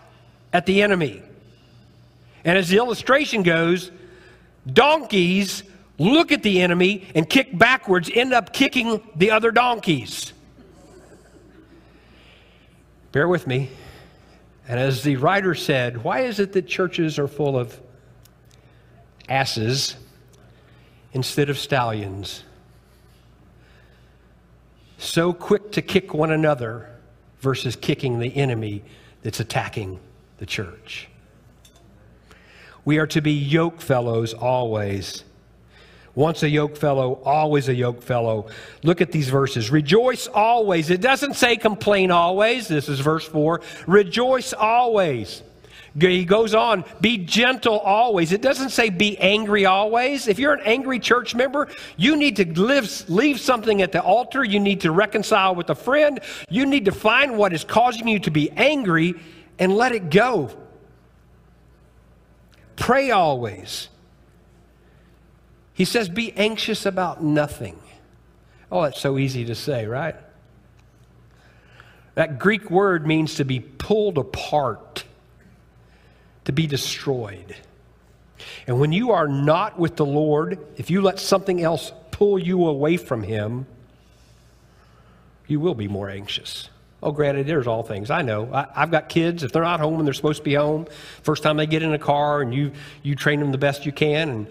at 0.54 0.66
the 0.66 0.82
enemy. 0.82 1.22
And 2.44 2.58
as 2.58 2.70
the 2.70 2.78
illustration 2.78 3.44
goes, 3.44 3.92
donkeys 4.72 5.64
look 5.98 6.32
at 6.32 6.44
the 6.44 6.62
enemy 6.62 7.08
and 7.16 7.30
kick 7.30 7.58
backwards, 7.58 8.10
end 8.14 8.34
up 8.34 8.54
kicking 8.54 9.02
the 9.16 9.32
other 9.32 9.52
donkeys. 9.52 10.34
Bear 13.12 13.28
with 13.28 13.48
me. 13.48 13.70
And 14.68 14.80
as 14.80 15.04
the 15.04 15.16
writer 15.18 15.56
said, 15.56 16.04
why 16.04 16.22
is 16.22 16.40
it 16.40 16.54
that 16.54 16.68
churches 16.68 17.18
are 17.18 17.28
full 17.28 17.58
of 17.58 17.80
asses 19.30 19.96
instead 21.14 21.50
of 21.50 21.58
stallions? 21.58 22.44
So 24.98 25.34
quick 25.34 25.72
to 25.74 25.82
kick 25.82 26.14
one 26.14 26.32
another 26.32 26.90
versus 27.40 27.76
kicking 27.76 28.20
the 28.20 28.36
enemy 28.36 28.84
that's 29.24 29.40
attacking 29.40 30.00
the 30.38 30.46
church. 30.46 31.08
We 32.86 33.00
are 33.00 33.08
to 33.08 33.22
be 33.22 33.32
yoke 33.32 33.82
fellows 33.82 34.34
always. 34.34 35.24
Once 36.14 36.44
a 36.44 36.50
yoke 36.50 36.78
fellow, 36.78 37.22
always 37.26 37.68
a 37.68 37.76
yoke 37.76 38.02
fellow. 38.02 38.48
Look 38.84 39.02
at 39.02 39.12
these 39.12 39.28
verses. 39.28 39.70
Rejoice 39.70 40.28
always. 40.28 40.90
It 40.90 41.02
doesn't 41.02 41.34
say 41.34 41.58
complain 41.58 42.10
always. 42.10 42.70
This 42.70 42.88
is 42.88 43.02
verse 43.02 43.26
4. 43.26 43.60
Rejoice 43.86 44.54
always. 44.54 45.44
He 45.98 46.26
goes 46.26 46.54
on, 46.54 46.84
be 47.00 47.18
gentle 47.18 47.80
always. 47.80 48.34
It 48.34 48.42
doesn't 48.42 48.72
say 48.72 48.90
be 48.90 49.18
angry 49.18 49.66
always. 49.66 50.28
If 50.28 50.40
you're 50.40 50.54
an 50.54 50.62
angry 50.66 51.00
church 51.00 51.34
member, 51.34 51.70
you 51.96 52.18
need 52.18 52.36
to 52.36 52.46
live, 52.62 53.10
leave 53.10 53.40
something 53.40 53.82
at 53.82 53.94
the 53.94 54.02
altar. 54.02 54.44
You 54.44 54.60
need 54.60 54.82
to 54.82 54.92
reconcile 54.92 55.56
with 55.56 55.70
a 55.70 55.76
friend. 55.76 56.20
You 56.50 56.66
need 56.66 56.86
to 56.86 56.92
find 56.92 57.38
what 57.38 57.54
is 57.54 57.64
causing 57.64 58.10
you 58.10 58.20
to 58.20 58.32
be 58.32 58.52
angry 58.52 59.16
and 59.58 59.74
let 59.74 59.94
it 59.94 60.10
go. 60.10 60.52
Pray 62.76 63.12
always. 63.12 63.88
He 65.74 65.86
says, 65.86 66.10
be 66.10 66.34
anxious 66.34 66.86
about 66.86 67.24
nothing. 67.24 67.80
Oh, 68.70 68.82
that's 68.82 69.00
so 69.00 69.18
easy 69.18 69.46
to 69.46 69.56
say, 69.56 69.86
right? 69.86 70.16
That 72.16 72.40
Greek 72.40 72.70
word 72.70 73.08
means 73.08 73.36
to 73.36 73.46
be 73.46 73.60
pulled 73.62 74.18
apart, 74.18 75.06
to 76.46 76.52
be 76.52 76.68
destroyed. 76.68 77.56
And 78.68 78.80
when 78.80 78.92
you 78.92 79.12
are 79.12 79.28
not 79.28 79.78
with 79.78 79.96
the 79.96 80.06
Lord, 80.06 80.60
if 80.78 80.90
you 80.90 81.02
let 81.02 81.20
something 81.20 81.62
else 81.62 81.92
pull 82.12 82.40
you 82.40 82.68
away 82.68 82.98
from 82.98 83.24
Him, 83.24 83.68
you 85.48 85.60
will 85.60 85.76
be 85.76 85.88
more 85.88 86.10
anxious. 86.10 86.70
Oh, 87.04 87.12
granted, 87.12 87.46
there's 87.46 87.68
all 87.68 87.84
things. 87.84 88.10
I 88.10 88.24
know. 88.24 88.52
I, 88.52 88.68
have 88.74 88.90
got 88.90 89.10
kids. 89.10 89.44
If 89.44 89.52
they're 89.52 89.62
not 89.62 89.80
home 89.80 90.00
and 90.00 90.08
they're 90.08 90.14
supposed 90.14 90.40
to 90.40 90.44
be 90.44 90.56
home, 90.56 90.88
first 91.22 91.44
time 91.44 91.58
they 91.58 91.68
get 91.68 91.84
in 91.84 91.94
a 91.94 92.00
car 92.00 92.42
and 92.42 92.54
you, 92.54 92.72
you 93.04 93.16
train 93.16 93.40
them 93.40 93.52
the 93.52 93.60
best 93.60 93.86
you 93.86 93.92
can. 93.92 94.30
And 94.30 94.48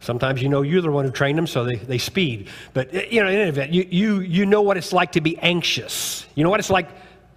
sometimes 0.00 0.40
you 0.40 0.48
know 0.48 0.62
you're 0.62 0.80
the 0.80 0.90
one 0.90 1.04
who 1.04 1.10
trained 1.10 1.36
them, 1.36 1.46
so 1.46 1.64
they, 1.64 1.76
they 1.76 1.98
speed. 1.98 2.48
But, 2.72 2.94
eh, 2.94 3.06
you 3.10 3.22
know, 3.22 3.28
in 3.28 3.38
any 3.38 3.48
event, 3.50 3.74
you, 3.74 3.86
you, 3.90 4.20
you 4.20 4.46
know 4.46 4.62
what 4.62 4.78
it's 4.78 4.94
like 4.94 5.12
to 5.12 5.20
be 5.20 5.36
anxious. 5.38 6.26
You 6.34 6.44
know 6.44 6.48
what 6.48 6.60
it's 6.60 6.70
like 6.70 6.88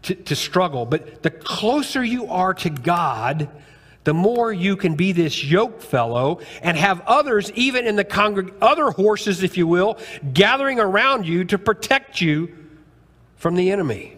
to, 0.04 0.16
to 0.16 0.36
struggle. 0.36 0.86
But 0.86 1.24
the 1.24 1.32
closer 1.32 2.04
you 2.04 2.28
are 2.28 2.54
to 2.54 2.70
God, 2.70 3.50
the 4.04 4.14
more 4.14 4.52
you 4.52 4.76
can 4.76 4.96
be 4.96 5.12
this 5.12 5.44
yoke 5.44 5.82
fellow 5.82 6.40
and 6.62 6.78
have 6.78 7.02
others, 7.02 7.52
even 7.54 7.88
in 7.88 7.96
the 7.96 8.54
other 8.62 8.92
horses, 8.92 9.44
if 9.44 9.58
you 9.58 9.66
will, 9.68 9.98
gathering 10.34 10.80
around 10.80 11.26
you 11.26 11.46
to 11.46 11.58
protect 11.58 12.20
you 12.20 12.54
from 13.38 13.56
the 13.56 13.72
enemy. 13.72 14.18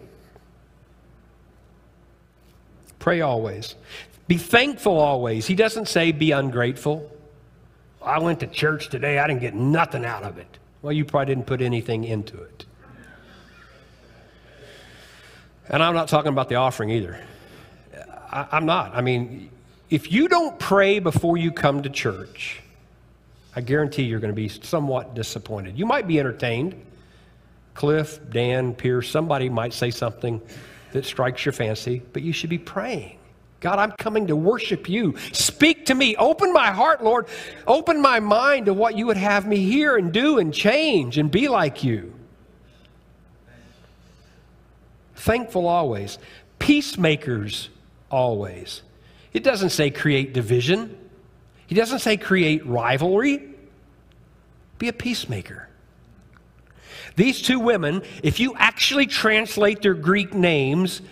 Pray 2.98 3.20
always. 3.20 3.76
Be 4.26 4.36
thankful 4.36 4.98
always. 4.98 5.46
He 5.46 5.54
doesn't 5.54 5.86
say 5.86 6.10
be 6.10 6.32
ungrateful. 6.32 7.12
I 8.02 8.18
went 8.18 8.40
to 8.40 8.46
church 8.46 8.88
today, 8.88 9.18
I 9.18 9.26
didn't 9.26 9.40
get 9.40 9.54
nothing 9.54 10.04
out 10.04 10.22
of 10.22 10.38
it. 10.38 10.58
Well, 10.82 10.92
you 10.92 11.04
probably 11.04 11.34
didn't 11.34 11.46
put 11.46 11.60
anything 11.60 12.04
into 12.04 12.40
it. 12.40 12.66
And 15.68 15.82
I'm 15.82 15.94
not 15.94 16.08
talking 16.08 16.32
about 16.32 16.48
the 16.48 16.56
offering 16.56 16.90
either. 16.90 17.20
I, 18.30 18.56
am 18.56 18.66
not. 18.66 18.94
I 18.94 19.00
mean, 19.00 19.50
if 19.90 20.10
you 20.10 20.28
don't 20.28 20.58
pray 20.58 20.98
before 20.98 21.36
you 21.36 21.52
come 21.52 21.82
to 21.82 21.90
church, 21.90 22.60
I 23.54 23.60
guarantee 23.60 24.02
you're 24.02 24.20
going 24.20 24.32
to 24.32 24.36
be 24.36 24.48
somewhat 24.48 25.14
disappointed. 25.14 25.78
You 25.78 25.86
might 25.86 26.06
be 26.06 26.18
entertained. 26.18 26.74
Cliff, 27.74 28.18
Dan, 28.30 28.74
Pierce, 28.74 29.08
somebody 29.08 29.48
might 29.48 29.72
say 29.72 29.90
something 29.90 30.40
that 30.92 31.04
strikes 31.04 31.44
your 31.44 31.52
fancy, 31.52 32.02
but 32.12 32.22
you 32.22 32.32
should 32.32 32.50
be 32.50 32.58
praying. 32.58 33.18
God, 33.60 33.78
I'm 33.78 33.92
coming 33.92 34.26
to 34.26 34.36
worship 34.36 34.88
you. 34.88 35.16
Speak 35.32 35.86
to 35.86 35.94
me. 35.94 36.16
Open 36.16 36.52
my 36.52 36.70
heart, 36.70 37.02
Lord. 37.02 37.26
Open 37.66 38.00
my 38.00 38.20
mind 38.20 38.66
to 38.66 38.74
what 38.74 38.96
you 38.96 39.06
would 39.06 39.16
have 39.16 39.46
me 39.46 39.56
hear 39.56 39.96
and 39.96 40.12
do 40.12 40.38
and 40.38 40.52
change 40.52 41.16
and 41.18 41.30
be 41.30 41.48
like 41.48 41.82
you. 41.82 42.12
Thankful 45.14 45.66
always. 45.66 46.18
Peacemakers 46.58 47.70
always. 48.10 48.82
It 49.36 49.44
doesn't 49.44 49.68
say 49.68 49.90
create 49.90 50.32
division, 50.32 50.96
He 51.66 51.74
doesn't 51.74 51.98
say 51.98 52.16
create 52.16 52.64
rivalry. 52.64 53.50
Be 54.78 54.88
a 54.88 54.94
peacemaker. 54.94 55.68
These 57.16 57.42
two 57.42 57.60
women, 57.60 58.02
if 58.22 58.40
you 58.40 58.54
actually 58.56 59.06
translate 59.06 59.82
their 59.82 59.92
Greek 59.92 60.32
names, 60.32 61.02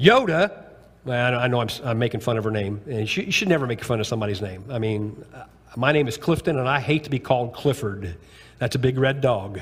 Yoda, 0.00 0.64
I 1.06 1.46
know 1.46 1.60
I'm, 1.60 1.68
I'm 1.84 1.96
making 1.96 2.20
fun 2.20 2.38
of 2.38 2.42
her 2.42 2.50
name, 2.50 2.80
and 2.86 3.16
you 3.16 3.30
should, 3.30 3.48
never 3.48 3.68
make 3.68 3.84
fun 3.84 4.00
of 4.00 4.06
somebody's 4.08 4.42
name. 4.42 4.64
I 4.68 4.80
mean, 4.80 5.24
uh, 5.32 5.44
my 5.76 5.92
name 5.92 6.08
is 6.08 6.16
Clifton, 6.16 6.58
and 6.58 6.68
I 6.68 6.80
hate 6.80 7.04
to 7.04 7.10
be 7.10 7.20
called 7.20 7.52
Clifford. 7.52 8.16
That's 8.58 8.74
a 8.74 8.80
big 8.80 8.98
red 8.98 9.20
dog. 9.20 9.60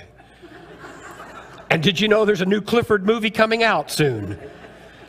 and 1.68 1.82
did 1.82 2.00
you 2.00 2.08
know 2.08 2.24
there's 2.24 2.40
a 2.40 2.46
new 2.46 2.62
Clifford 2.62 3.04
movie 3.04 3.30
coming 3.30 3.62
out 3.62 3.90
soon? 3.90 4.38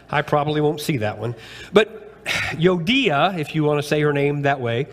I 0.10 0.22
probably 0.22 0.60
won't 0.60 0.82
see 0.82 0.98
that 0.98 1.18
one. 1.18 1.34
But 1.72 2.03
Yodia, 2.54 3.38
if 3.38 3.56
you 3.56 3.64
want 3.64 3.82
to 3.82 3.88
say 3.88 4.02
her 4.02 4.14
name 4.14 4.44
that 4.44 4.60
way, 4.60 4.88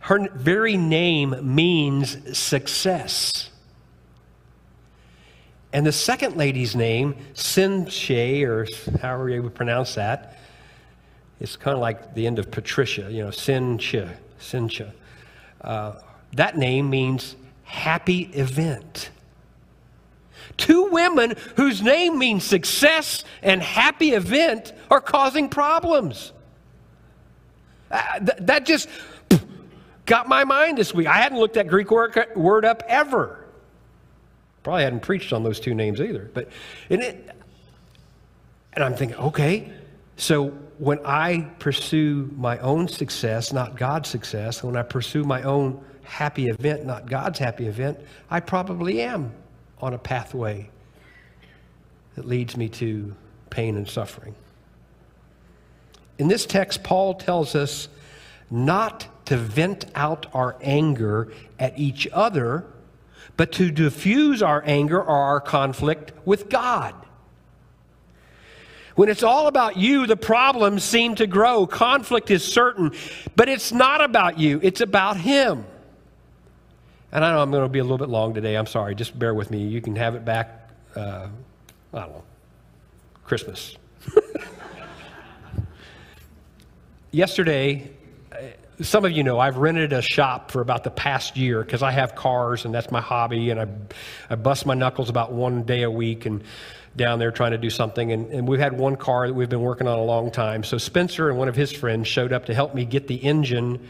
her 0.00 0.28
very 0.34 0.76
name 0.76 1.54
means 1.54 2.36
success. 2.36 3.50
And 5.72 5.86
the 5.86 5.92
second 5.92 6.36
lady's 6.36 6.76
name, 6.76 7.14
Sinche, 7.34 8.42
or 8.42 8.66
however 8.98 9.30
you 9.30 9.42
would 9.42 9.54
pronounce 9.54 9.94
that, 9.94 10.38
it's 11.40 11.56
kind 11.56 11.74
of 11.74 11.80
like 11.80 12.14
the 12.14 12.26
end 12.26 12.38
of 12.38 12.50
Patricia, 12.50 13.10
you 13.10 13.22
know, 13.22 13.30
Sinche, 13.30 14.08
Sinche. 14.38 14.92
Uh, 15.60 15.94
that 16.34 16.56
name 16.56 16.90
means 16.90 17.36
happy 17.64 18.22
event. 18.34 19.10
Two 20.56 20.84
women 20.86 21.34
whose 21.56 21.80
name 21.80 22.18
means 22.18 22.44
success 22.44 23.24
and 23.42 23.62
happy 23.62 24.12
event 24.12 24.72
are 24.90 25.00
causing 25.00 25.48
problems. 25.48 26.32
Uh, 27.92 28.18
th- 28.18 28.38
that 28.40 28.66
just 28.66 28.88
got 30.06 30.28
my 30.28 30.44
mind 30.44 30.78
this 30.78 30.94
week. 30.94 31.06
I 31.06 31.18
hadn't 31.18 31.38
looked 31.38 31.54
that 31.54 31.68
Greek 31.68 31.90
word, 31.90 32.16
word 32.34 32.64
up 32.64 32.82
ever. 32.88 33.44
Probably 34.62 34.84
hadn't 34.84 35.00
preached 35.00 35.32
on 35.32 35.42
those 35.42 35.60
two 35.60 35.74
names 35.74 36.00
either. 36.00 36.30
But 36.32 36.48
and 36.88 37.02
it, 37.02 37.30
and 38.72 38.82
I'm 38.84 38.94
thinking, 38.94 39.18
okay, 39.18 39.70
so 40.16 40.48
when 40.78 41.00
I 41.04 41.50
pursue 41.58 42.30
my 42.36 42.58
own 42.58 42.88
success, 42.88 43.52
not 43.52 43.76
God's 43.76 44.08
success, 44.08 44.62
when 44.62 44.76
I 44.76 44.82
pursue 44.82 45.24
my 45.24 45.42
own 45.42 45.84
happy 46.04 46.48
event, 46.48 46.84
not 46.84 47.06
God's 47.06 47.38
happy 47.38 47.66
event, 47.66 47.98
I 48.30 48.40
probably 48.40 49.02
am 49.02 49.32
on 49.80 49.94
a 49.94 49.98
pathway 49.98 50.70
that 52.14 52.26
leads 52.26 52.56
me 52.56 52.68
to 52.68 53.14
pain 53.50 53.76
and 53.76 53.88
suffering. 53.88 54.34
In 56.22 56.28
this 56.28 56.46
text, 56.46 56.84
Paul 56.84 57.14
tells 57.14 57.56
us 57.56 57.88
not 58.48 59.08
to 59.26 59.36
vent 59.36 59.86
out 59.94 60.26
our 60.32 60.56
anger 60.62 61.32
at 61.58 61.76
each 61.78 62.06
other 62.12 62.64
but 63.36 63.52
to 63.52 63.70
diffuse 63.70 64.42
our 64.42 64.62
anger 64.66 65.00
or 65.00 65.16
our 65.16 65.40
conflict 65.40 66.12
with 66.24 66.48
God. 66.48 66.94
When 68.94 69.08
it's 69.08 69.22
all 69.22 69.46
about 69.46 69.76
you, 69.76 70.06
the 70.06 70.16
problems 70.16 70.84
seem 70.84 71.14
to 71.16 71.26
grow. 71.26 71.66
Conflict 71.66 72.30
is 72.30 72.44
certain, 72.44 72.92
but 73.34 73.48
it's 73.48 73.72
not 73.72 74.04
about 74.04 74.38
you, 74.38 74.60
it's 74.62 74.80
about 74.80 75.16
Him. 75.16 75.64
And 77.10 77.24
I 77.24 77.32
know 77.32 77.42
I'm 77.42 77.50
going 77.50 77.64
to 77.64 77.68
be 77.68 77.78
a 77.78 77.82
little 77.82 77.98
bit 77.98 78.08
long 78.08 78.32
today. 78.32 78.54
I'm 78.54 78.66
sorry. 78.66 78.94
Just 78.94 79.18
bear 79.18 79.34
with 79.34 79.50
me. 79.50 79.66
You 79.66 79.80
can 79.80 79.96
have 79.96 80.14
it 80.14 80.24
back, 80.24 80.70
uh, 80.94 81.26
I 81.92 81.98
don't 81.98 82.10
know, 82.10 82.22
Christmas. 83.24 83.76
Yesterday, 87.14 87.90
uh, 88.32 88.36
some 88.80 89.04
of 89.04 89.12
you 89.12 89.22
know 89.22 89.38
I've 89.38 89.58
rented 89.58 89.92
a 89.92 90.00
shop 90.00 90.50
for 90.50 90.62
about 90.62 90.82
the 90.82 90.90
past 90.90 91.36
year 91.36 91.62
because 91.62 91.82
I 91.82 91.90
have 91.90 92.14
cars 92.14 92.64
and 92.64 92.72
that's 92.72 92.90
my 92.90 93.02
hobby, 93.02 93.50
and 93.50 93.60
I, 93.60 93.66
I 94.30 94.36
bust 94.36 94.64
my 94.64 94.72
knuckles 94.72 95.10
about 95.10 95.30
one 95.30 95.64
day 95.64 95.82
a 95.82 95.90
week 95.90 96.24
and 96.24 96.42
down 96.96 97.18
there 97.18 97.30
trying 97.30 97.50
to 97.50 97.58
do 97.58 97.68
something. 97.68 98.12
And, 98.12 98.30
and 98.30 98.48
we've 98.48 98.58
had 98.58 98.78
one 98.78 98.96
car 98.96 99.26
that 99.26 99.34
we've 99.34 99.50
been 99.50 99.60
working 99.60 99.86
on 99.86 99.98
a 99.98 100.02
long 100.02 100.30
time. 100.30 100.64
So 100.64 100.78
Spencer 100.78 101.28
and 101.28 101.38
one 101.38 101.48
of 101.48 101.54
his 101.54 101.70
friends 101.70 102.08
showed 102.08 102.32
up 102.32 102.46
to 102.46 102.54
help 102.54 102.74
me 102.74 102.86
get 102.86 103.08
the 103.08 103.16
engine 103.16 103.86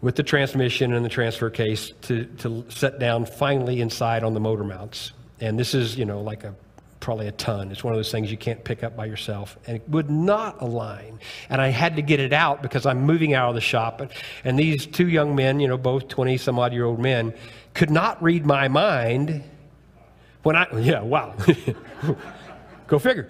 with 0.00 0.16
the 0.16 0.22
transmission 0.22 0.94
and 0.94 1.04
the 1.04 1.10
transfer 1.10 1.50
case 1.50 1.92
to, 2.02 2.24
to 2.24 2.64
set 2.70 2.98
down 2.98 3.26
finally 3.26 3.82
inside 3.82 4.24
on 4.24 4.32
the 4.32 4.40
motor 4.40 4.64
mounts. 4.64 5.12
And 5.40 5.58
this 5.58 5.74
is, 5.74 5.98
you 5.98 6.06
know, 6.06 6.22
like 6.22 6.44
a 6.44 6.54
probably 7.00 7.26
a 7.26 7.32
ton. 7.32 7.72
It's 7.72 7.82
one 7.82 7.92
of 7.92 7.98
those 7.98 8.12
things 8.12 8.30
you 8.30 8.36
can't 8.36 8.62
pick 8.62 8.84
up 8.84 8.96
by 8.96 9.06
yourself. 9.06 9.58
And 9.66 9.76
it 9.76 9.88
would 9.88 10.10
not 10.10 10.60
align. 10.60 11.18
And 11.48 11.60
I 11.60 11.68
had 11.68 11.96
to 11.96 12.02
get 12.02 12.20
it 12.20 12.32
out 12.32 12.62
because 12.62 12.86
I'm 12.86 13.02
moving 13.02 13.34
out 13.34 13.48
of 13.48 13.54
the 13.54 13.60
shop. 13.60 14.02
And 14.44 14.58
these 14.58 14.86
two 14.86 15.08
young 15.08 15.34
men, 15.34 15.60
you 15.60 15.68
know, 15.68 15.78
both 15.78 16.08
20 16.08 16.36
some 16.36 16.58
odd 16.58 16.72
year 16.72 16.84
old 16.84 17.00
men, 17.00 17.34
could 17.74 17.90
not 17.90 18.22
read 18.22 18.44
my 18.44 18.68
mind 18.68 19.42
when 20.42 20.56
I, 20.56 20.66
yeah, 20.78 21.00
wow. 21.00 21.34
Go 22.86 22.98
figure. 22.98 23.28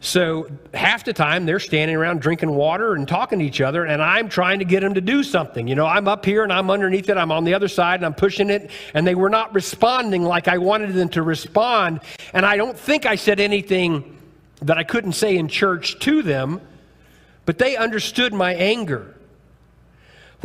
So 0.00 0.48
half 0.74 1.04
the 1.04 1.12
time 1.12 1.46
they're 1.46 1.58
standing 1.58 1.96
around 1.96 2.20
drinking 2.20 2.50
water 2.50 2.94
and 2.94 3.08
talking 3.08 3.38
to 3.38 3.44
each 3.44 3.60
other, 3.60 3.86
and 3.86 4.02
I'm 4.02 4.28
trying 4.28 4.58
to 4.58 4.64
get 4.64 4.80
them 4.80 4.94
to 4.94 5.00
do 5.00 5.22
something. 5.22 5.66
You 5.66 5.74
know, 5.74 5.86
I'm 5.86 6.06
up 6.06 6.24
here 6.24 6.44
and 6.44 6.52
I'm 6.52 6.70
underneath 6.70 7.08
it, 7.08 7.16
I'm 7.16 7.32
on 7.32 7.44
the 7.44 7.54
other 7.54 7.66
side 7.66 7.96
and 7.96 8.06
I'm 8.06 8.14
pushing 8.14 8.50
it, 8.50 8.70
and 8.94 9.06
they 9.06 9.14
were 9.14 9.30
not 9.30 9.54
responding 9.54 10.22
like 10.22 10.48
I 10.48 10.58
wanted 10.58 10.92
them 10.92 11.08
to 11.10 11.22
respond. 11.22 12.00
And 12.34 12.44
I 12.44 12.56
don't 12.56 12.78
think 12.78 13.06
I 13.06 13.16
said 13.16 13.40
anything 13.40 14.18
that 14.62 14.78
I 14.78 14.84
couldn't 14.84 15.12
say 15.12 15.36
in 15.36 15.48
church 15.48 15.98
to 16.00 16.22
them, 16.22 16.60
but 17.44 17.58
they 17.58 17.76
understood 17.76 18.32
my 18.32 18.54
anger. 18.54 19.15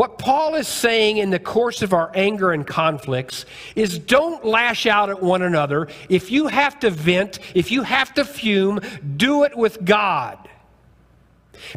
What 0.02 0.18
Paul 0.18 0.56
is 0.56 0.68
saying 0.68 1.18
in 1.18 1.30
the 1.30 1.38
course 1.38 1.84
of 1.84 1.94
our 1.94 2.12
anger 2.16 2.52
and 2.52 2.66
conflicts 2.66 3.46
is 3.76 4.00
don't 4.00 4.44
lash 4.44 4.88
out 4.88 5.12
at 5.12 5.22
one 5.22 5.44
another. 5.44 5.90
If 6.10 6.32
you 6.32 6.48
have 6.48 6.80
to 6.80 6.90
vent, 6.90 7.38
if 7.54 7.70
you 7.70 7.84
have 7.84 8.12
to 8.16 8.26
fume, 8.26 8.80
do 9.16 9.44
it 9.44 9.56
with 9.56 9.86
God. 9.86 10.40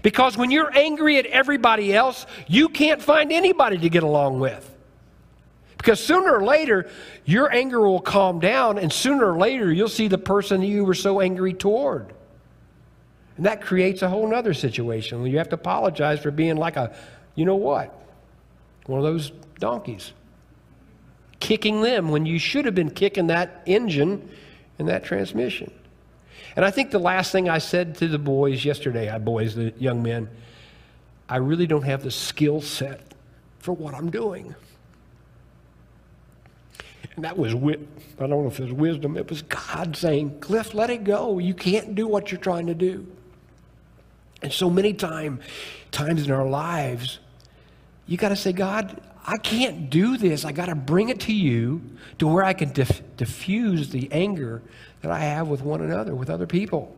Because 0.02 0.38
when 0.38 0.50
you're 0.50 0.74
angry 0.74 1.18
at 1.18 1.26
everybody 1.26 1.92
else, 1.92 2.24
you 2.48 2.70
can't 2.70 3.02
find 3.02 3.30
anybody 3.30 3.76
to 3.76 3.90
get 3.90 4.04
along 4.04 4.40
with. 4.40 4.74
Because 5.76 6.00
sooner 6.00 6.34
or 6.34 6.44
later, 6.44 6.88
your 7.26 7.52
anger 7.52 7.82
will 7.82 8.00
calm 8.00 8.40
down, 8.40 8.78
and 8.78 8.90
sooner 8.90 9.32
or 9.32 9.36
later, 9.36 9.70
you'll 9.70 9.86
see 9.86 10.08
the 10.08 10.16
person 10.16 10.62
you 10.62 10.86
were 10.86 10.94
so 10.94 11.20
angry 11.20 11.52
toward. 11.52 12.14
And 13.36 13.44
that 13.44 13.60
creates 13.60 14.00
a 14.00 14.08
whole 14.08 14.34
other 14.34 14.54
situation 14.54 15.20
where 15.20 15.28
you 15.28 15.36
have 15.36 15.50
to 15.50 15.56
apologize 15.56 16.20
for 16.20 16.30
being 16.30 16.56
like 16.56 16.76
a, 16.76 16.96
you 17.34 17.44
know 17.44 17.56
what? 17.56 18.00
One 18.86 18.98
of 18.98 19.04
those 19.04 19.30
donkeys. 19.58 20.12
Kicking 21.40 21.82
them 21.82 22.08
when 22.10 22.26
you 22.26 22.38
should 22.38 22.64
have 22.64 22.74
been 22.74 22.90
kicking 22.90 23.26
that 23.28 23.62
engine 23.66 24.30
and 24.78 24.88
that 24.88 25.04
transmission. 25.04 25.72
And 26.56 26.64
I 26.64 26.70
think 26.70 26.90
the 26.90 26.98
last 26.98 27.32
thing 27.32 27.48
I 27.48 27.58
said 27.58 27.96
to 27.96 28.08
the 28.08 28.18
boys 28.18 28.64
yesterday, 28.64 29.10
I 29.10 29.18
boys, 29.18 29.54
the 29.54 29.74
young 29.78 30.02
men, 30.02 30.28
I 31.28 31.36
really 31.36 31.66
don't 31.66 31.82
have 31.82 32.02
the 32.02 32.10
skill 32.10 32.60
set 32.60 33.14
for 33.58 33.72
what 33.72 33.94
I'm 33.94 34.10
doing. 34.10 34.54
And 37.16 37.24
that 37.24 37.36
was, 37.36 37.54
wit- 37.54 37.86
I 38.18 38.26
don't 38.26 38.30
know 38.30 38.46
if 38.46 38.58
it 38.58 38.64
was 38.64 38.72
wisdom, 38.72 39.16
it 39.16 39.28
was 39.28 39.42
God 39.42 39.96
saying, 39.96 40.40
Cliff, 40.40 40.74
let 40.74 40.90
it 40.90 41.04
go. 41.04 41.38
You 41.38 41.54
can't 41.54 41.94
do 41.94 42.06
what 42.06 42.30
you're 42.30 42.40
trying 42.40 42.66
to 42.66 42.74
do. 42.74 43.06
And 44.42 44.52
so 44.52 44.68
many 44.68 44.92
time, 44.92 45.40
times 45.90 46.26
in 46.26 46.32
our 46.32 46.46
lives, 46.46 47.20
you 48.06 48.16
got 48.16 48.30
to 48.30 48.36
say, 48.36 48.52
God, 48.52 49.00
I 49.26 49.38
can't 49.38 49.88
do 49.88 50.16
this. 50.16 50.44
I 50.44 50.52
got 50.52 50.66
to 50.66 50.74
bring 50.74 51.08
it 51.08 51.20
to 51.20 51.32
you 51.32 51.82
to 52.18 52.26
where 52.26 52.44
I 52.44 52.52
can 52.52 52.70
dif- 52.70 53.02
diffuse 53.16 53.90
the 53.90 54.10
anger 54.12 54.62
that 55.00 55.10
I 55.10 55.20
have 55.20 55.48
with 55.48 55.62
one 55.62 55.80
another, 55.80 56.14
with 56.14 56.28
other 56.28 56.46
people. 56.46 56.96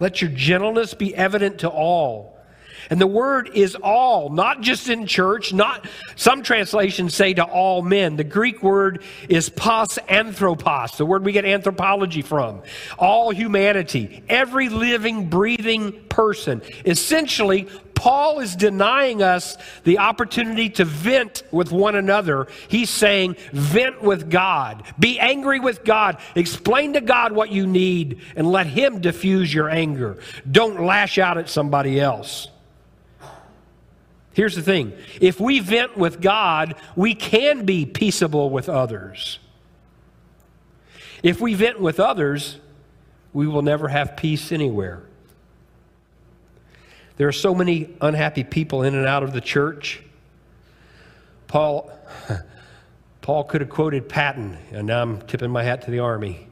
Let 0.00 0.20
your 0.20 0.30
gentleness 0.30 0.94
be 0.94 1.14
evident 1.14 1.60
to 1.60 1.68
all. 1.68 2.36
And 2.90 3.00
the 3.00 3.06
word 3.06 3.50
is 3.54 3.74
all, 3.74 4.30
not 4.30 4.60
just 4.60 4.88
in 4.88 5.06
church, 5.06 5.52
not 5.52 5.88
some 6.14 6.42
translations 6.42 7.14
say 7.14 7.34
to 7.34 7.44
all 7.44 7.82
men. 7.82 8.16
The 8.16 8.24
Greek 8.24 8.62
word 8.62 9.02
is 9.28 9.48
pas 9.48 9.98
anthropos, 10.08 10.96
the 10.96 11.06
word 11.06 11.24
we 11.24 11.32
get 11.32 11.44
anthropology 11.44 12.22
from. 12.22 12.62
All 12.98 13.30
humanity, 13.30 14.22
every 14.28 14.68
living, 14.68 15.28
breathing 15.28 15.92
person. 16.08 16.62
Essentially, 16.84 17.68
Paul 17.96 18.38
is 18.38 18.54
denying 18.54 19.22
us 19.22 19.56
the 19.82 19.98
opportunity 19.98 20.68
to 20.70 20.84
vent 20.84 21.42
with 21.50 21.72
one 21.72 21.96
another. 21.96 22.46
He's 22.68 22.90
saying, 22.90 23.36
vent 23.52 24.02
with 24.02 24.30
God. 24.30 24.84
Be 24.98 25.18
angry 25.18 25.58
with 25.58 25.82
God. 25.82 26.18
Explain 26.36 26.92
to 26.92 27.00
God 27.00 27.32
what 27.32 27.50
you 27.50 27.66
need 27.66 28.20
and 28.36 28.46
let 28.46 28.66
Him 28.66 29.00
diffuse 29.00 29.52
your 29.52 29.68
anger. 29.68 30.18
Don't 30.48 30.84
lash 30.84 31.18
out 31.18 31.38
at 31.38 31.48
somebody 31.48 31.98
else. 31.98 32.48
Here's 34.34 34.54
the 34.54 34.62
thing 34.62 34.92
if 35.18 35.40
we 35.40 35.60
vent 35.60 35.96
with 35.96 36.20
God, 36.20 36.74
we 36.94 37.14
can 37.14 37.64
be 37.64 37.86
peaceable 37.86 38.50
with 38.50 38.68
others. 38.68 39.38
If 41.22 41.40
we 41.40 41.54
vent 41.54 41.80
with 41.80 41.98
others, 41.98 42.58
we 43.32 43.46
will 43.46 43.62
never 43.62 43.88
have 43.88 44.18
peace 44.18 44.52
anywhere. 44.52 45.05
There 47.16 47.28
are 47.28 47.32
so 47.32 47.54
many 47.54 47.94
unhappy 48.00 48.44
people 48.44 48.82
in 48.82 48.94
and 48.94 49.06
out 49.06 49.22
of 49.22 49.32
the 49.32 49.40
church. 49.40 50.02
Paul, 51.48 51.90
Paul 53.22 53.44
could 53.44 53.62
have 53.62 53.70
quoted 53.70 54.08
Patton, 54.08 54.58
and 54.70 54.86
now 54.86 55.02
I'm 55.02 55.22
tipping 55.22 55.50
my 55.50 55.62
hat 55.62 55.82
to 55.82 55.90
the 55.90 56.00
army. 56.00 56.46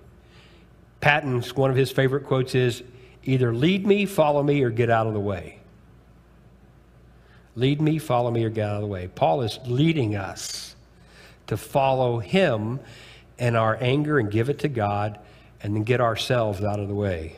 Patton's 1.01 1.55
one 1.55 1.71
of 1.71 1.77
his 1.77 1.91
favorite 1.91 2.25
quotes 2.25 2.55
is 2.55 2.83
either 3.25 3.55
lead 3.55 3.87
me, 3.87 4.07
follow 4.07 4.43
me, 4.43 4.63
or 4.63 4.71
get 4.71 4.89
out 4.89 5.07
of 5.07 5.13
the 5.13 5.21
way. 5.21 5.59
Lead 7.57 7.81
me, 7.81 7.99
follow 7.99 8.31
me, 8.31 8.45
or 8.45 8.49
get 8.51 8.69
out 8.69 8.77
of 8.77 8.81
the 8.81 8.87
way. 8.87 9.09
Paul 9.09 9.43
is 9.43 9.59
leading 9.67 10.17
us 10.17 10.75
to 11.47 11.57
follow 11.57 12.21
him 12.21 12.81
and 13.39 13.57
our 13.57 13.77
anger 13.81 14.19
and 14.19 14.31
give 14.31 14.49
it 14.49 14.61
to 14.61 14.69
God 14.69 15.19
and 15.63 15.77
then 15.77 15.83
get 15.83 16.01
ourselves 16.01 16.63
out 16.63 16.81
of 16.81 16.89
the 16.89 16.95
way. 16.95 17.37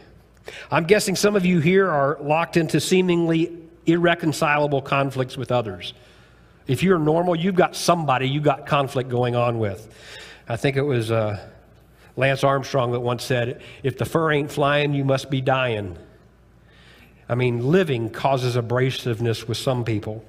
I'm 0.70 0.84
guessing 0.84 1.16
some 1.16 1.36
of 1.36 1.44
you 1.44 1.60
here 1.60 1.90
are 1.90 2.18
locked 2.20 2.56
into 2.56 2.80
seemingly 2.80 3.56
irreconcilable 3.86 4.82
conflicts 4.82 5.36
with 5.36 5.52
others. 5.52 5.94
If 6.66 6.82
you're 6.82 6.98
normal, 6.98 7.36
you've 7.36 7.54
got 7.54 7.76
somebody 7.76 8.28
you've 8.28 8.42
got 8.42 8.66
conflict 8.66 9.08
going 9.08 9.36
on 9.36 9.58
with. 9.58 9.88
I 10.48 10.56
think 10.56 10.76
it 10.76 10.82
was 10.82 11.10
uh, 11.10 11.48
Lance 12.16 12.44
Armstrong 12.44 12.92
that 12.92 13.00
once 13.00 13.24
said, 13.24 13.62
If 13.82 13.98
the 13.98 14.04
fur 14.04 14.32
ain't 14.32 14.50
flying, 14.50 14.94
you 14.94 15.04
must 15.04 15.30
be 15.30 15.40
dying. 15.40 15.96
I 17.28 17.34
mean, 17.34 17.70
living 17.70 18.10
causes 18.10 18.56
abrasiveness 18.56 19.48
with 19.48 19.58
some 19.58 19.84
people. 19.84 20.24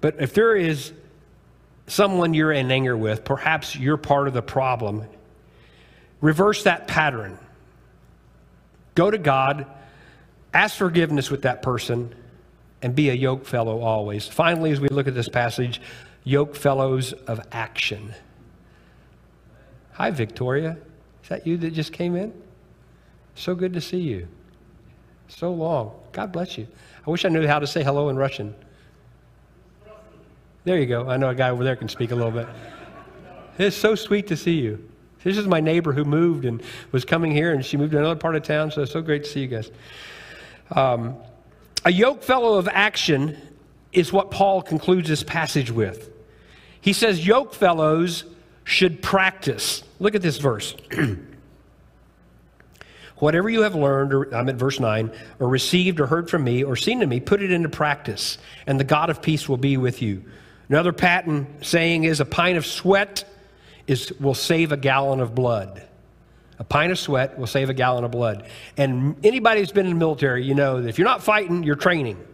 But 0.00 0.16
if 0.20 0.34
there 0.34 0.54
is 0.54 0.92
someone 1.86 2.34
you're 2.34 2.52
in 2.52 2.70
anger 2.70 2.96
with, 2.96 3.24
perhaps 3.24 3.74
you're 3.76 3.96
part 3.96 4.28
of 4.28 4.34
the 4.34 4.42
problem, 4.42 5.04
reverse 6.20 6.64
that 6.64 6.88
pattern. 6.88 7.38
Go 8.94 9.10
to 9.10 9.18
God, 9.18 9.66
ask 10.52 10.76
forgiveness 10.76 11.30
with 11.30 11.42
that 11.42 11.62
person, 11.62 12.14
and 12.82 12.94
be 12.94 13.10
a 13.10 13.14
yoke 13.14 13.46
fellow 13.46 13.80
always. 13.80 14.28
Finally, 14.28 14.70
as 14.70 14.80
we 14.80 14.88
look 14.88 15.08
at 15.08 15.14
this 15.14 15.28
passage, 15.28 15.80
yoke 16.22 16.54
fellows 16.54 17.12
of 17.12 17.40
action. 17.50 18.14
Hi, 19.92 20.10
Victoria. 20.10 20.76
Is 21.22 21.28
that 21.28 21.46
you 21.46 21.56
that 21.58 21.72
just 21.72 21.92
came 21.92 22.14
in? 22.14 22.32
So 23.34 23.54
good 23.54 23.72
to 23.72 23.80
see 23.80 23.98
you. 23.98 24.28
So 25.28 25.52
long. 25.52 25.92
God 26.12 26.30
bless 26.32 26.58
you. 26.58 26.68
I 27.06 27.10
wish 27.10 27.24
I 27.24 27.28
knew 27.28 27.46
how 27.46 27.58
to 27.58 27.66
say 27.66 27.82
hello 27.82 28.08
in 28.08 28.16
Russian. 28.16 28.54
There 30.64 30.78
you 30.78 30.86
go. 30.86 31.08
I 31.08 31.16
know 31.16 31.28
a 31.28 31.34
guy 31.34 31.50
over 31.50 31.64
there 31.64 31.76
can 31.76 31.88
speak 31.88 32.10
a 32.10 32.14
little 32.14 32.30
bit. 32.30 32.46
It's 33.58 33.76
so 33.76 33.94
sweet 33.94 34.26
to 34.28 34.36
see 34.36 34.60
you. 34.60 34.88
This 35.24 35.38
is 35.38 35.48
my 35.48 35.60
neighbor 35.60 35.92
who 35.92 36.04
moved 36.04 36.44
and 36.44 36.62
was 36.92 37.04
coming 37.04 37.32
here, 37.32 37.52
and 37.52 37.64
she 37.64 37.76
moved 37.76 37.92
to 37.92 37.98
another 37.98 38.20
part 38.20 38.36
of 38.36 38.42
town, 38.42 38.70
so 38.70 38.82
it's 38.82 38.92
so 38.92 39.00
great 39.00 39.24
to 39.24 39.30
see 39.30 39.40
you 39.40 39.46
guys. 39.48 39.70
Um, 40.70 41.16
a 41.84 41.90
yoke 41.90 42.22
fellow 42.22 42.58
of 42.58 42.68
action 42.68 43.36
is 43.92 44.12
what 44.12 44.30
Paul 44.30 44.62
concludes 44.62 45.08
this 45.08 45.22
passage 45.22 45.70
with. 45.70 46.10
He 46.80 46.92
says, 46.92 47.26
Yoke 47.26 47.54
fellows 47.54 48.24
should 48.64 49.02
practice. 49.02 49.82
Look 49.98 50.14
at 50.14 50.22
this 50.22 50.38
verse. 50.38 50.76
Whatever 53.16 53.48
you 53.48 53.62
have 53.62 53.74
learned, 53.74 54.12
or 54.12 54.34
I'm 54.34 54.48
at 54.48 54.56
verse 54.56 54.80
9, 54.80 55.10
or 55.38 55.48
received 55.48 56.00
or 56.00 56.06
heard 56.06 56.28
from 56.28 56.44
me 56.44 56.64
or 56.64 56.76
seen 56.76 57.00
in 57.00 57.08
me, 57.08 57.20
put 57.20 57.40
it 57.40 57.50
into 57.50 57.68
practice, 57.70 58.36
and 58.66 58.78
the 58.78 58.84
God 58.84 59.08
of 59.08 59.22
peace 59.22 59.48
will 59.48 59.56
be 59.56 59.76
with 59.76 60.02
you. 60.02 60.24
Another 60.68 60.92
Patton 60.92 61.46
saying 61.62 62.04
is 62.04 62.20
a 62.20 62.24
pint 62.24 62.58
of 62.58 62.66
sweat 62.66 63.24
is, 63.86 64.12
will 64.20 64.34
save 64.34 64.72
a 64.72 64.76
gallon 64.76 65.20
of 65.20 65.34
blood. 65.34 65.82
A 66.58 66.64
pint 66.64 66.92
of 66.92 66.98
sweat 66.98 67.38
will 67.38 67.46
save 67.46 67.68
a 67.68 67.74
gallon 67.74 68.04
of 68.04 68.10
blood. 68.10 68.46
And 68.76 69.16
anybody 69.24 69.60
who's 69.60 69.72
been 69.72 69.86
in 69.86 69.92
the 69.92 69.98
military, 69.98 70.44
you 70.44 70.54
know 70.54 70.80
that 70.80 70.88
if 70.88 70.98
you're 70.98 71.08
not 71.08 71.22
fighting, 71.22 71.64
you're 71.64 71.74
training. 71.74 72.24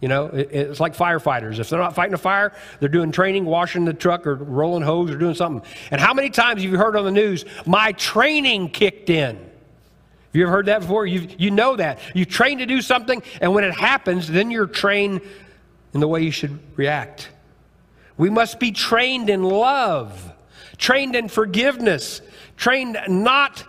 You 0.00 0.08
know, 0.08 0.26
it, 0.26 0.48
it's 0.52 0.80
like 0.80 0.96
firefighters. 0.96 1.58
If 1.58 1.70
they're 1.70 1.80
not 1.80 1.94
fighting 1.94 2.14
a 2.14 2.18
fire, 2.18 2.52
they're 2.80 2.88
doing 2.88 3.12
training, 3.12 3.44
washing 3.44 3.84
the 3.84 3.94
truck, 3.94 4.26
or 4.26 4.34
rolling 4.34 4.82
hose, 4.82 5.10
or 5.10 5.18
doing 5.18 5.34
something. 5.34 5.68
And 5.90 6.00
how 6.00 6.14
many 6.14 6.30
times 6.30 6.62
have 6.62 6.70
you 6.70 6.78
heard 6.78 6.96
on 6.96 7.04
the 7.04 7.10
news, 7.10 7.44
my 7.66 7.92
training 7.92 8.70
kicked 8.70 9.10
in? 9.10 9.36
Have 9.36 10.40
you 10.40 10.42
ever 10.42 10.52
heard 10.52 10.66
that 10.66 10.82
before? 10.82 11.06
you 11.06 11.28
you 11.38 11.50
know 11.50 11.76
that. 11.76 11.98
You 12.14 12.26
train 12.26 12.58
to 12.58 12.66
do 12.66 12.82
something, 12.82 13.22
and 13.40 13.54
when 13.54 13.64
it 13.64 13.74
happens, 13.74 14.28
then 14.28 14.50
you're 14.50 14.66
trained 14.66 15.22
in 15.94 16.00
the 16.00 16.08
way 16.08 16.22
you 16.22 16.30
should 16.30 16.58
react. 16.76 17.30
We 18.18 18.28
must 18.28 18.60
be 18.60 18.72
trained 18.72 19.30
in 19.30 19.42
love, 19.42 20.32
trained 20.78 21.16
in 21.16 21.28
forgiveness, 21.28 22.20
trained 22.56 22.98
not 23.08 23.64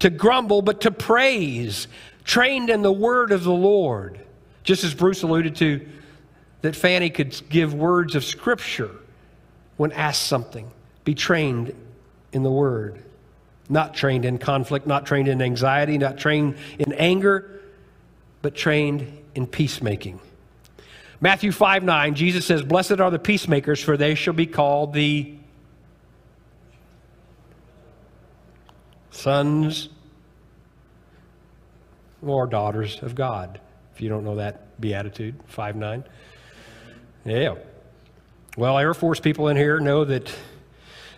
to 0.00 0.10
grumble, 0.10 0.62
but 0.62 0.82
to 0.82 0.90
praise, 0.90 1.88
trained 2.24 2.70
in 2.70 2.82
the 2.82 2.92
word 2.92 3.32
of 3.32 3.44
the 3.44 3.52
Lord. 3.52 4.20
Just 4.62 4.84
as 4.84 4.94
Bruce 4.94 5.22
alluded 5.22 5.56
to, 5.56 5.86
that 6.62 6.76
Fanny 6.76 7.10
could 7.10 7.40
give 7.48 7.74
words 7.74 8.14
of 8.14 8.24
scripture 8.24 8.90
when 9.76 9.92
asked 9.92 10.26
something. 10.26 10.70
Be 11.04 11.14
trained 11.14 11.74
in 12.32 12.42
the 12.42 12.50
word. 12.50 13.02
Not 13.68 13.94
trained 13.94 14.24
in 14.24 14.38
conflict, 14.38 14.86
not 14.86 15.06
trained 15.06 15.28
in 15.28 15.42
anxiety, 15.42 15.98
not 15.98 16.18
trained 16.18 16.56
in 16.78 16.92
anger, 16.94 17.60
but 18.42 18.54
trained 18.54 19.18
in 19.34 19.46
peacemaking. 19.46 20.20
Matthew 21.20 21.52
5 21.52 21.82
9, 21.82 22.14
Jesus 22.14 22.46
says, 22.46 22.62
Blessed 22.62 23.00
are 23.00 23.10
the 23.10 23.18
peacemakers, 23.18 23.82
for 23.82 23.96
they 23.96 24.14
shall 24.14 24.34
be 24.34 24.46
called 24.46 24.92
the 24.92 25.34
sons 29.18 29.88
or 32.22 32.46
daughters 32.46 33.02
of 33.02 33.14
God 33.14 33.60
if 33.98 34.02
you 34.02 34.08
don't 34.08 34.22
know 34.22 34.36
that 34.36 34.80
beatitude, 34.80 35.34
5 35.48 35.74
9. 35.74 36.04
Yeah. 37.24 37.56
Well, 38.56 38.78
Air 38.78 38.94
Force 38.94 39.18
people 39.18 39.48
in 39.48 39.56
here 39.56 39.80
know 39.80 40.04
that 40.04 40.32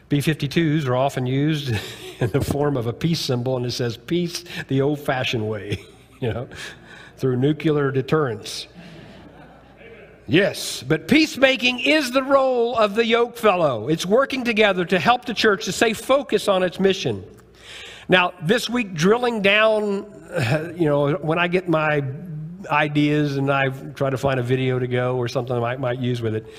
B 0.08 0.20
52s 0.20 0.86
are 0.86 0.96
often 0.96 1.26
used 1.26 1.78
in 2.20 2.30
the 2.30 2.40
form 2.40 2.78
of 2.78 2.86
a 2.86 2.92
peace 2.94 3.20
symbol, 3.20 3.58
and 3.58 3.66
it 3.66 3.72
says 3.72 3.98
peace 3.98 4.46
the 4.68 4.80
old 4.80 4.98
fashioned 4.98 5.46
way, 5.46 5.84
you 6.20 6.32
know, 6.32 6.48
through 7.18 7.36
nuclear 7.36 7.90
deterrence. 7.90 8.66
Yes, 10.26 10.82
but 10.82 11.06
peacemaking 11.06 11.80
is 11.80 12.12
the 12.12 12.22
role 12.22 12.78
of 12.78 12.94
the 12.94 13.04
yoke 13.04 13.36
fellow. 13.36 13.88
It's 13.88 14.06
working 14.06 14.42
together 14.42 14.86
to 14.86 14.98
help 14.98 15.26
the 15.26 15.34
church 15.34 15.66
to 15.66 15.72
stay 15.72 15.92
focused 15.92 16.48
on 16.48 16.62
its 16.62 16.80
mission. 16.80 17.24
Now, 18.10 18.32
this 18.42 18.68
week, 18.68 18.92
drilling 18.92 19.40
down, 19.40 20.04
you 20.76 20.86
know, 20.86 21.12
when 21.12 21.38
I 21.38 21.46
get 21.46 21.68
my 21.68 22.02
ideas 22.68 23.36
and 23.36 23.48
I 23.52 23.68
try 23.68 24.10
to 24.10 24.18
find 24.18 24.40
a 24.40 24.42
video 24.42 24.80
to 24.80 24.88
go 24.88 25.16
or 25.16 25.28
something 25.28 25.54
I 25.54 25.60
might, 25.60 25.78
might 25.78 26.00
use 26.00 26.20
with 26.20 26.34
it. 26.34 26.52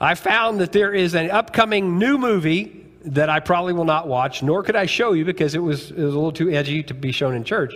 I 0.00 0.14
found 0.14 0.60
that 0.60 0.70
there 0.70 0.94
is 0.94 1.16
an 1.16 1.28
upcoming 1.32 1.98
new 1.98 2.18
movie 2.18 2.86
that 3.04 3.28
I 3.28 3.40
probably 3.40 3.72
will 3.72 3.84
not 3.84 4.06
watch, 4.06 4.44
nor 4.44 4.62
could 4.62 4.76
I 4.76 4.86
show 4.86 5.12
you 5.12 5.24
because 5.24 5.56
it 5.56 5.58
was, 5.58 5.90
it 5.90 5.98
was 5.98 6.14
a 6.14 6.16
little 6.16 6.30
too 6.30 6.50
edgy 6.50 6.84
to 6.84 6.94
be 6.94 7.10
shown 7.10 7.34
in 7.34 7.42
church. 7.42 7.74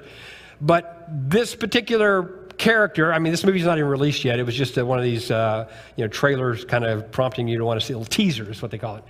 But 0.61 1.09
this 1.11 1.57
particular 1.57 2.47
character, 2.59 3.13
I 3.13 3.19
mean, 3.19 3.33
this 3.33 3.43
movie's 3.43 3.65
not 3.65 3.77
even 3.77 3.91
released 3.91 4.25
yet. 4.25 4.39
It 4.39 4.47
was 4.47 4.55
just 4.55 4.79
a, 4.79 4.87
one 4.87 4.99
of 4.99 5.05
these, 5.05 5.33
uh, 5.33 5.69
you 5.97 6.05
know, 6.05 6.09
trailers 6.09 6.65
kind 6.65 6.85
of 6.85 7.11
prompting 7.11 7.49
you 7.49 7.59
to 7.59 7.65
want 7.65 7.81
to 7.81 7.85
see, 7.85 7.93
a 7.93 7.99
little 7.99 8.09
teaser 8.09 8.49
is 8.49 8.63
what 8.63 8.71
they 8.71 8.79
call 8.79 8.99
it. 8.99 9.05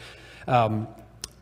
Um, 0.48 0.88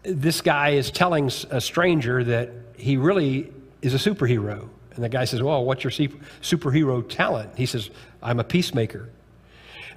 this 0.02 0.40
guy 0.40 0.70
is 0.70 0.90
telling 0.90 1.30
a 1.50 1.60
stranger 1.60 2.24
that 2.24 2.50
he 2.76 2.96
really 2.96 3.52
is 3.82 3.94
a 3.94 4.10
superhero 4.10 4.68
and 4.98 5.04
the 5.04 5.08
guy 5.08 5.26
says, 5.26 5.40
Well, 5.40 5.64
what's 5.64 5.84
your 5.84 5.92
superhero 5.92 7.08
talent? 7.08 7.56
He 7.56 7.66
says, 7.66 7.88
I'm 8.20 8.40
a 8.40 8.44
peacemaker. 8.44 9.08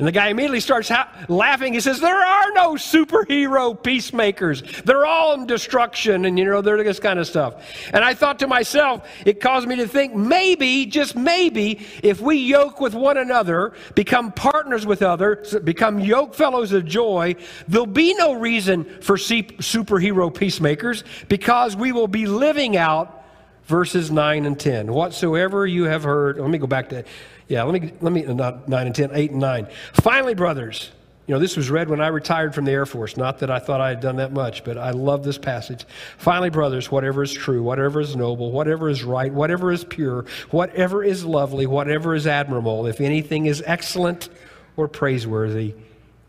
And 0.02 0.08
the 0.08 0.12
guy 0.12 0.30
immediately 0.30 0.62
starts 0.62 0.90
ha- 0.90 1.14
laughing. 1.28 1.76
He 1.76 1.80
says, 1.80 2.00
There 2.00 2.20
are 2.20 2.52
no 2.54 2.74
superhero 2.74 3.82
peacemakers. 3.84 4.64
They're 4.82 5.06
all 5.06 5.36
in 5.36 5.46
destruction, 5.46 6.26
and 6.26 6.40
you 6.40 6.46
know, 6.46 6.64
they're 6.64 6.84
this 6.84 7.00
kind 7.00 7.20
of 7.20 7.28
stuff. 7.28 7.64
And 7.94 8.04
I 8.04 8.16
thought 8.16 8.40
to 8.40 8.48
myself, 8.48 9.08
it 9.28 9.40
caused 9.40 9.68
me 9.68 9.76
to 9.76 9.88
think 9.88 10.16
maybe, 10.16 10.88
just 10.88 11.16
maybe, 11.16 11.86
if 12.02 12.20
we 12.20 12.38
yoke 12.38 12.82
with 12.82 12.96
one 12.96 13.18
another, 13.18 13.74
become 13.94 14.32
partners 14.32 14.88
with 14.88 15.04
others, 15.04 15.54
become 15.64 16.00
yoke 16.00 16.34
fellows 16.34 16.74
of 16.74 16.84
joy, 16.84 17.36
there'll 17.68 17.86
be 17.86 18.16
no 18.16 18.34
reason 18.34 18.86
for 19.02 19.18
superhero 19.18 20.34
peacemakers 20.34 21.04
because 21.28 21.76
we 21.76 21.92
will 21.92 22.08
be 22.08 22.26
living 22.26 22.76
out 22.76 23.24
verses 23.66 24.12
9 24.12 24.46
and 24.46 24.60
10. 24.60 24.92
Whatsoever 24.92 25.66
you 25.66 25.84
have 25.84 26.04
heard, 26.04 26.38
let 26.38 26.50
me 26.50 26.58
go 26.58 26.68
back 26.68 26.90
to, 26.90 27.06
yeah, 27.52 27.64
let 27.64 27.82
me, 27.82 27.92
let 28.00 28.14
me, 28.14 28.22
not 28.22 28.70
9 28.70 28.86
and 28.88 28.96
10, 28.96 29.10
8 29.14 29.32
and 29.32 29.42
9. 29.42 29.68
Finally, 29.96 30.36
brothers, 30.36 30.90
you 31.28 31.36
know, 31.36 31.40
this 31.40 31.58
was 31.58 31.70
read 31.70 31.90
when 31.90 32.00
I 32.00 32.08
retired 32.08 32.56
from 32.56 32.64
the 32.64 32.72
Air 32.72 32.86
Force. 32.86 33.18
Not 33.18 33.40
that 33.40 33.52
I 33.52 33.60
thought 33.60 33.82
I 33.82 33.90
had 33.90 34.00
done 34.00 34.16
that 34.16 34.32
much, 34.32 34.64
but 34.64 34.78
I 34.78 34.92
love 34.92 35.26
this 35.26 35.38
passage. 35.38 35.86
Finally, 36.18 36.52
brothers, 36.52 36.90
whatever 36.90 37.24
is 37.24 37.34
true, 37.34 37.62
whatever 37.62 38.00
is 38.00 38.16
noble, 38.16 38.54
whatever 38.54 38.88
is 38.88 39.04
right, 39.04 39.34
whatever 39.34 39.70
is 39.70 39.84
pure, 39.84 40.24
whatever 40.52 41.04
is 41.04 41.26
lovely, 41.26 41.66
whatever 41.66 42.16
is 42.16 42.26
admirable, 42.26 42.88
if 42.88 43.02
anything 43.02 43.48
is 43.48 43.62
excellent 43.66 44.30
or 44.78 44.88
praiseworthy, 44.88 45.76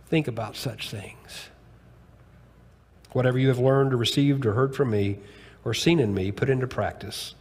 think 0.09 0.27
about 0.27 0.57
such 0.57 0.91
things. 0.91 1.51
Whatever 3.13 3.39
you 3.39 3.47
have 3.47 3.61
learned 3.61 3.95
or 3.95 3.97
received 3.97 4.45
or 4.45 4.55
heard 4.55 4.75
from 4.75 4.91
me, 4.91 5.21
or 5.65 5.73
seen 5.73 6.01
in 6.01 6.13
me, 6.15 6.33
put 6.33 6.51
into 6.51 6.67
practice, 6.67 7.37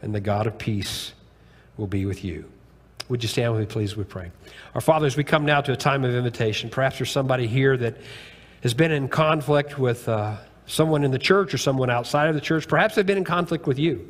and 0.00 0.14
the 0.14 0.20
God 0.20 0.46
of 0.46 0.56
peace 0.56 1.12
will 1.76 1.86
be 1.86 2.06
with 2.06 2.24
you. 2.24 2.50
Would 3.08 3.22
you 3.22 3.28
stand 3.28 3.52
with 3.52 3.60
me, 3.60 3.66
please? 3.66 3.96
We 3.96 4.04
pray. 4.04 4.30
Our 4.74 4.80
Father, 4.80 5.06
as 5.06 5.16
we 5.16 5.24
come 5.24 5.44
now 5.44 5.60
to 5.62 5.72
a 5.72 5.76
time 5.76 6.04
of 6.04 6.14
invitation, 6.14 6.68
perhaps 6.68 6.98
there's 6.98 7.10
somebody 7.10 7.46
here 7.46 7.76
that 7.76 7.96
has 8.62 8.74
been 8.74 8.92
in 8.92 9.08
conflict 9.08 9.78
with 9.78 10.08
uh, 10.08 10.36
someone 10.66 11.04
in 11.04 11.10
the 11.10 11.18
church 11.18 11.54
or 11.54 11.58
someone 11.58 11.90
outside 11.90 12.28
of 12.28 12.34
the 12.34 12.40
church. 12.40 12.68
Perhaps 12.68 12.94
they've 12.94 13.06
been 13.06 13.18
in 13.18 13.24
conflict 13.24 13.66
with 13.66 13.78
you. 13.78 14.06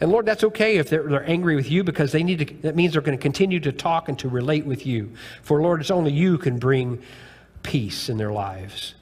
And 0.00 0.10
Lord, 0.10 0.26
that's 0.26 0.42
okay 0.44 0.78
if 0.78 0.88
they're, 0.88 1.04
they're 1.04 1.28
angry 1.28 1.54
with 1.54 1.70
you 1.70 1.84
because 1.84 2.12
they 2.12 2.22
need 2.22 2.38
to, 2.40 2.54
that 2.62 2.74
means 2.74 2.94
they're 2.94 3.02
going 3.02 3.16
to 3.16 3.22
continue 3.22 3.60
to 3.60 3.72
talk 3.72 4.08
and 4.08 4.18
to 4.20 4.28
relate 4.28 4.64
with 4.64 4.86
you. 4.86 5.12
For 5.42 5.62
Lord, 5.62 5.80
it's 5.80 5.90
only 5.90 6.12
you 6.12 6.38
can 6.38 6.58
bring 6.58 7.02
peace 7.62 8.08
in 8.08 8.16
their 8.16 8.32
lives. 8.32 8.94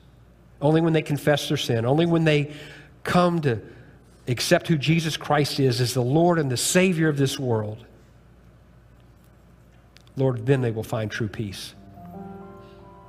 Only 0.61 0.81
when 0.81 0.93
they 0.93 1.03
confess 1.03 1.49
their 1.49 1.57
sin, 1.57 1.87
only 1.87 2.07
when 2.07 2.25
they 2.25 2.53
come 3.05 3.41
to 3.43 3.61
accept 4.29 4.69
who 4.69 4.77
Jesus 4.77 5.17
Christ 5.17 5.59
is 5.59 5.81
as 5.81 5.95
the 5.95 6.03
Lord 6.03 6.39
and 6.39 6.51
the 6.51 6.57
Savior 6.57 7.09
of 7.09 7.17
this 7.17 7.39
world, 7.39 7.85
Lord, 10.17 10.47
then 10.47 10.61
they 10.61 10.71
will 10.71 10.83
find 10.83 11.11
true 11.11 11.29
peace. 11.29 11.75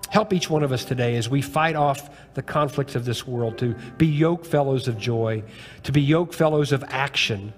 Help 0.09 0.31
each 0.31 0.49
one 0.49 0.63
of 0.63 0.71
us 0.71 0.85
today 0.85 1.15
as 1.15 1.27
we 1.27 1.41
fight 1.41 1.75
off 1.75 2.09
the 2.35 2.43
conflicts 2.43 2.95
of 2.95 3.03
this 3.03 3.25
world 3.25 3.57
to 3.57 3.75
be 3.97 4.05
yoke 4.05 4.45
fellows 4.45 4.87
of 4.87 4.97
joy, 4.97 5.43
to 5.81 5.91
be 5.91 6.01
yoke 6.01 6.33
fellows 6.33 6.71
of 6.71 6.83
action, 6.89 7.51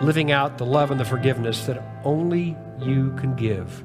living 0.00 0.30
out 0.30 0.58
the 0.58 0.64
love 0.64 0.92
and 0.92 1.00
the 1.00 1.04
forgiveness 1.04 1.66
that 1.66 1.82
only 2.04 2.56
you 2.80 3.12
can 3.18 3.34
give. 3.34 3.84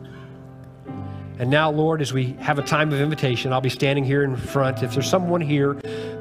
And 1.40 1.50
now, 1.50 1.72
Lord, 1.72 2.02
as 2.02 2.14
we 2.14 2.34
have 2.40 2.60
a 2.60 2.62
time 2.62 2.94
of 2.94 3.02
invitation, 3.02 3.52
I'll 3.52 3.62
be 3.62 3.70
standing 3.70 4.06
here 4.06 4.24
in 4.24 4.36
front. 4.36 4.84
If 4.84 4.94
there's 4.94 5.10
someone 5.10 5.42
here 5.42 5.74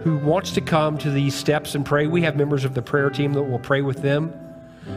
who 0.03 0.17
wants 0.17 0.53
to 0.53 0.63
come 0.63 0.97
to 0.99 1.11
these 1.11 1.35
steps 1.35 1.75
and 1.75 1.85
pray, 1.85 2.07
we 2.07 2.23
have 2.23 2.37
members 2.37 2.65
of 2.65 2.73
the 2.73 2.81
prayer 2.81 3.11
team 3.11 3.35
that 3.35 3.43
will 3.43 3.59
pray 3.59 3.83
with 3.83 4.01
them. 4.01 4.33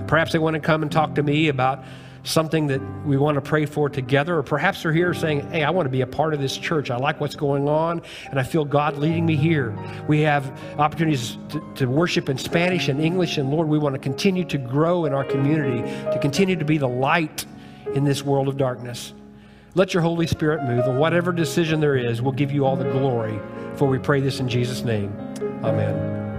Perhaps 0.07 0.31
they 0.31 0.39
want 0.39 0.53
to 0.53 0.61
come 0.61 0.81
and 0.81 0.91
talk 0.91 1.15
to 1.15 1.23
me 1.23 1.49
about 1.49 1.83
something 2.25 2.67
that 2.67 2.81
we 3.05 3.17
want 3.17 3.35
to 3.35 3.41
pray 3.41 3.65
for 3.65 3.87
together, 3.87 4.37
or 4.37 4.43
perhaps 4.43 4.83
they're 4.83 4.91
here 4.91 5.13
saying, 5.13 5.49
Hey, 5.51 5.63
I 5.63 5.69
want 5.69 5.85
to 5.85 5.91
be 5.91 6.01
a 6.01 6.07
part 6.07 6.33
of 6.33 6.41
this 6.41 6.57
church. 6.57 6.89
I 6.91 6.97
like 6.97 7.21
what's 7.21 7.35
going 7.35 7.69
on, 7.69 8.01
and 8.29 8.39
I 8.39 8.43
feel 8.43 8.65
God 8.65 8.97
leading 8.97 9.25
me 9.25 9.35
here. 9.35 9.77
We 10.07 10.21
have 10.21 10.59
opportunities 10.77 11.37
to, 11.49 11.73
to, 11.75 11.85
worship 11.85 12.27
in 12.29 12.37
Spanish 12.37 12.89
and 12.89 12.99
English, 12.99 13.37
and 13.37 13.49
Lord, 13.49 13.67
we 13.67 13.77
want 13.77 13.93
to 13.93 13.99
continue 13.99 14.43
to 14.45 14.57
grow 14.57 15.05
in 15.05 15.13
our 15.13 15.23
community, 15.23 15.81
to 16.11 16.19
continue 16.19 16.55
to 16.55 16.65
be 16.65 16.77
the 16.77 16.87
light 16.87 17.45
in 17.93 18.03
this 18.03 18.23
world 18.23 18.47
of 18.47 18.57
darkness. 18.57 19.13
Let 19.75 19.93
your 19.93 20.01
Holy 20.01 20.25
Spirit 20.25 20.63
move, 20.63 20.85
and 20.85 20.99
whatever 20.99 21.31
decision 21.31 21.79
there 21.79 21.95
is, 21.95 22.21
we'll 22.21 22.33
give 22.33 22.51
you 22.51 22.65
all 22.65 22.75
the 22.75 22.89
glory. 22.91 23.39
For 23.75 23.87
we 23.87 23.99
pray 23.99 24.21
this 24.21 24.39
in 24.39 24.49
Jesus' 24.49 24.83
name. 24.83 25.13
Amen. 25.63 26.14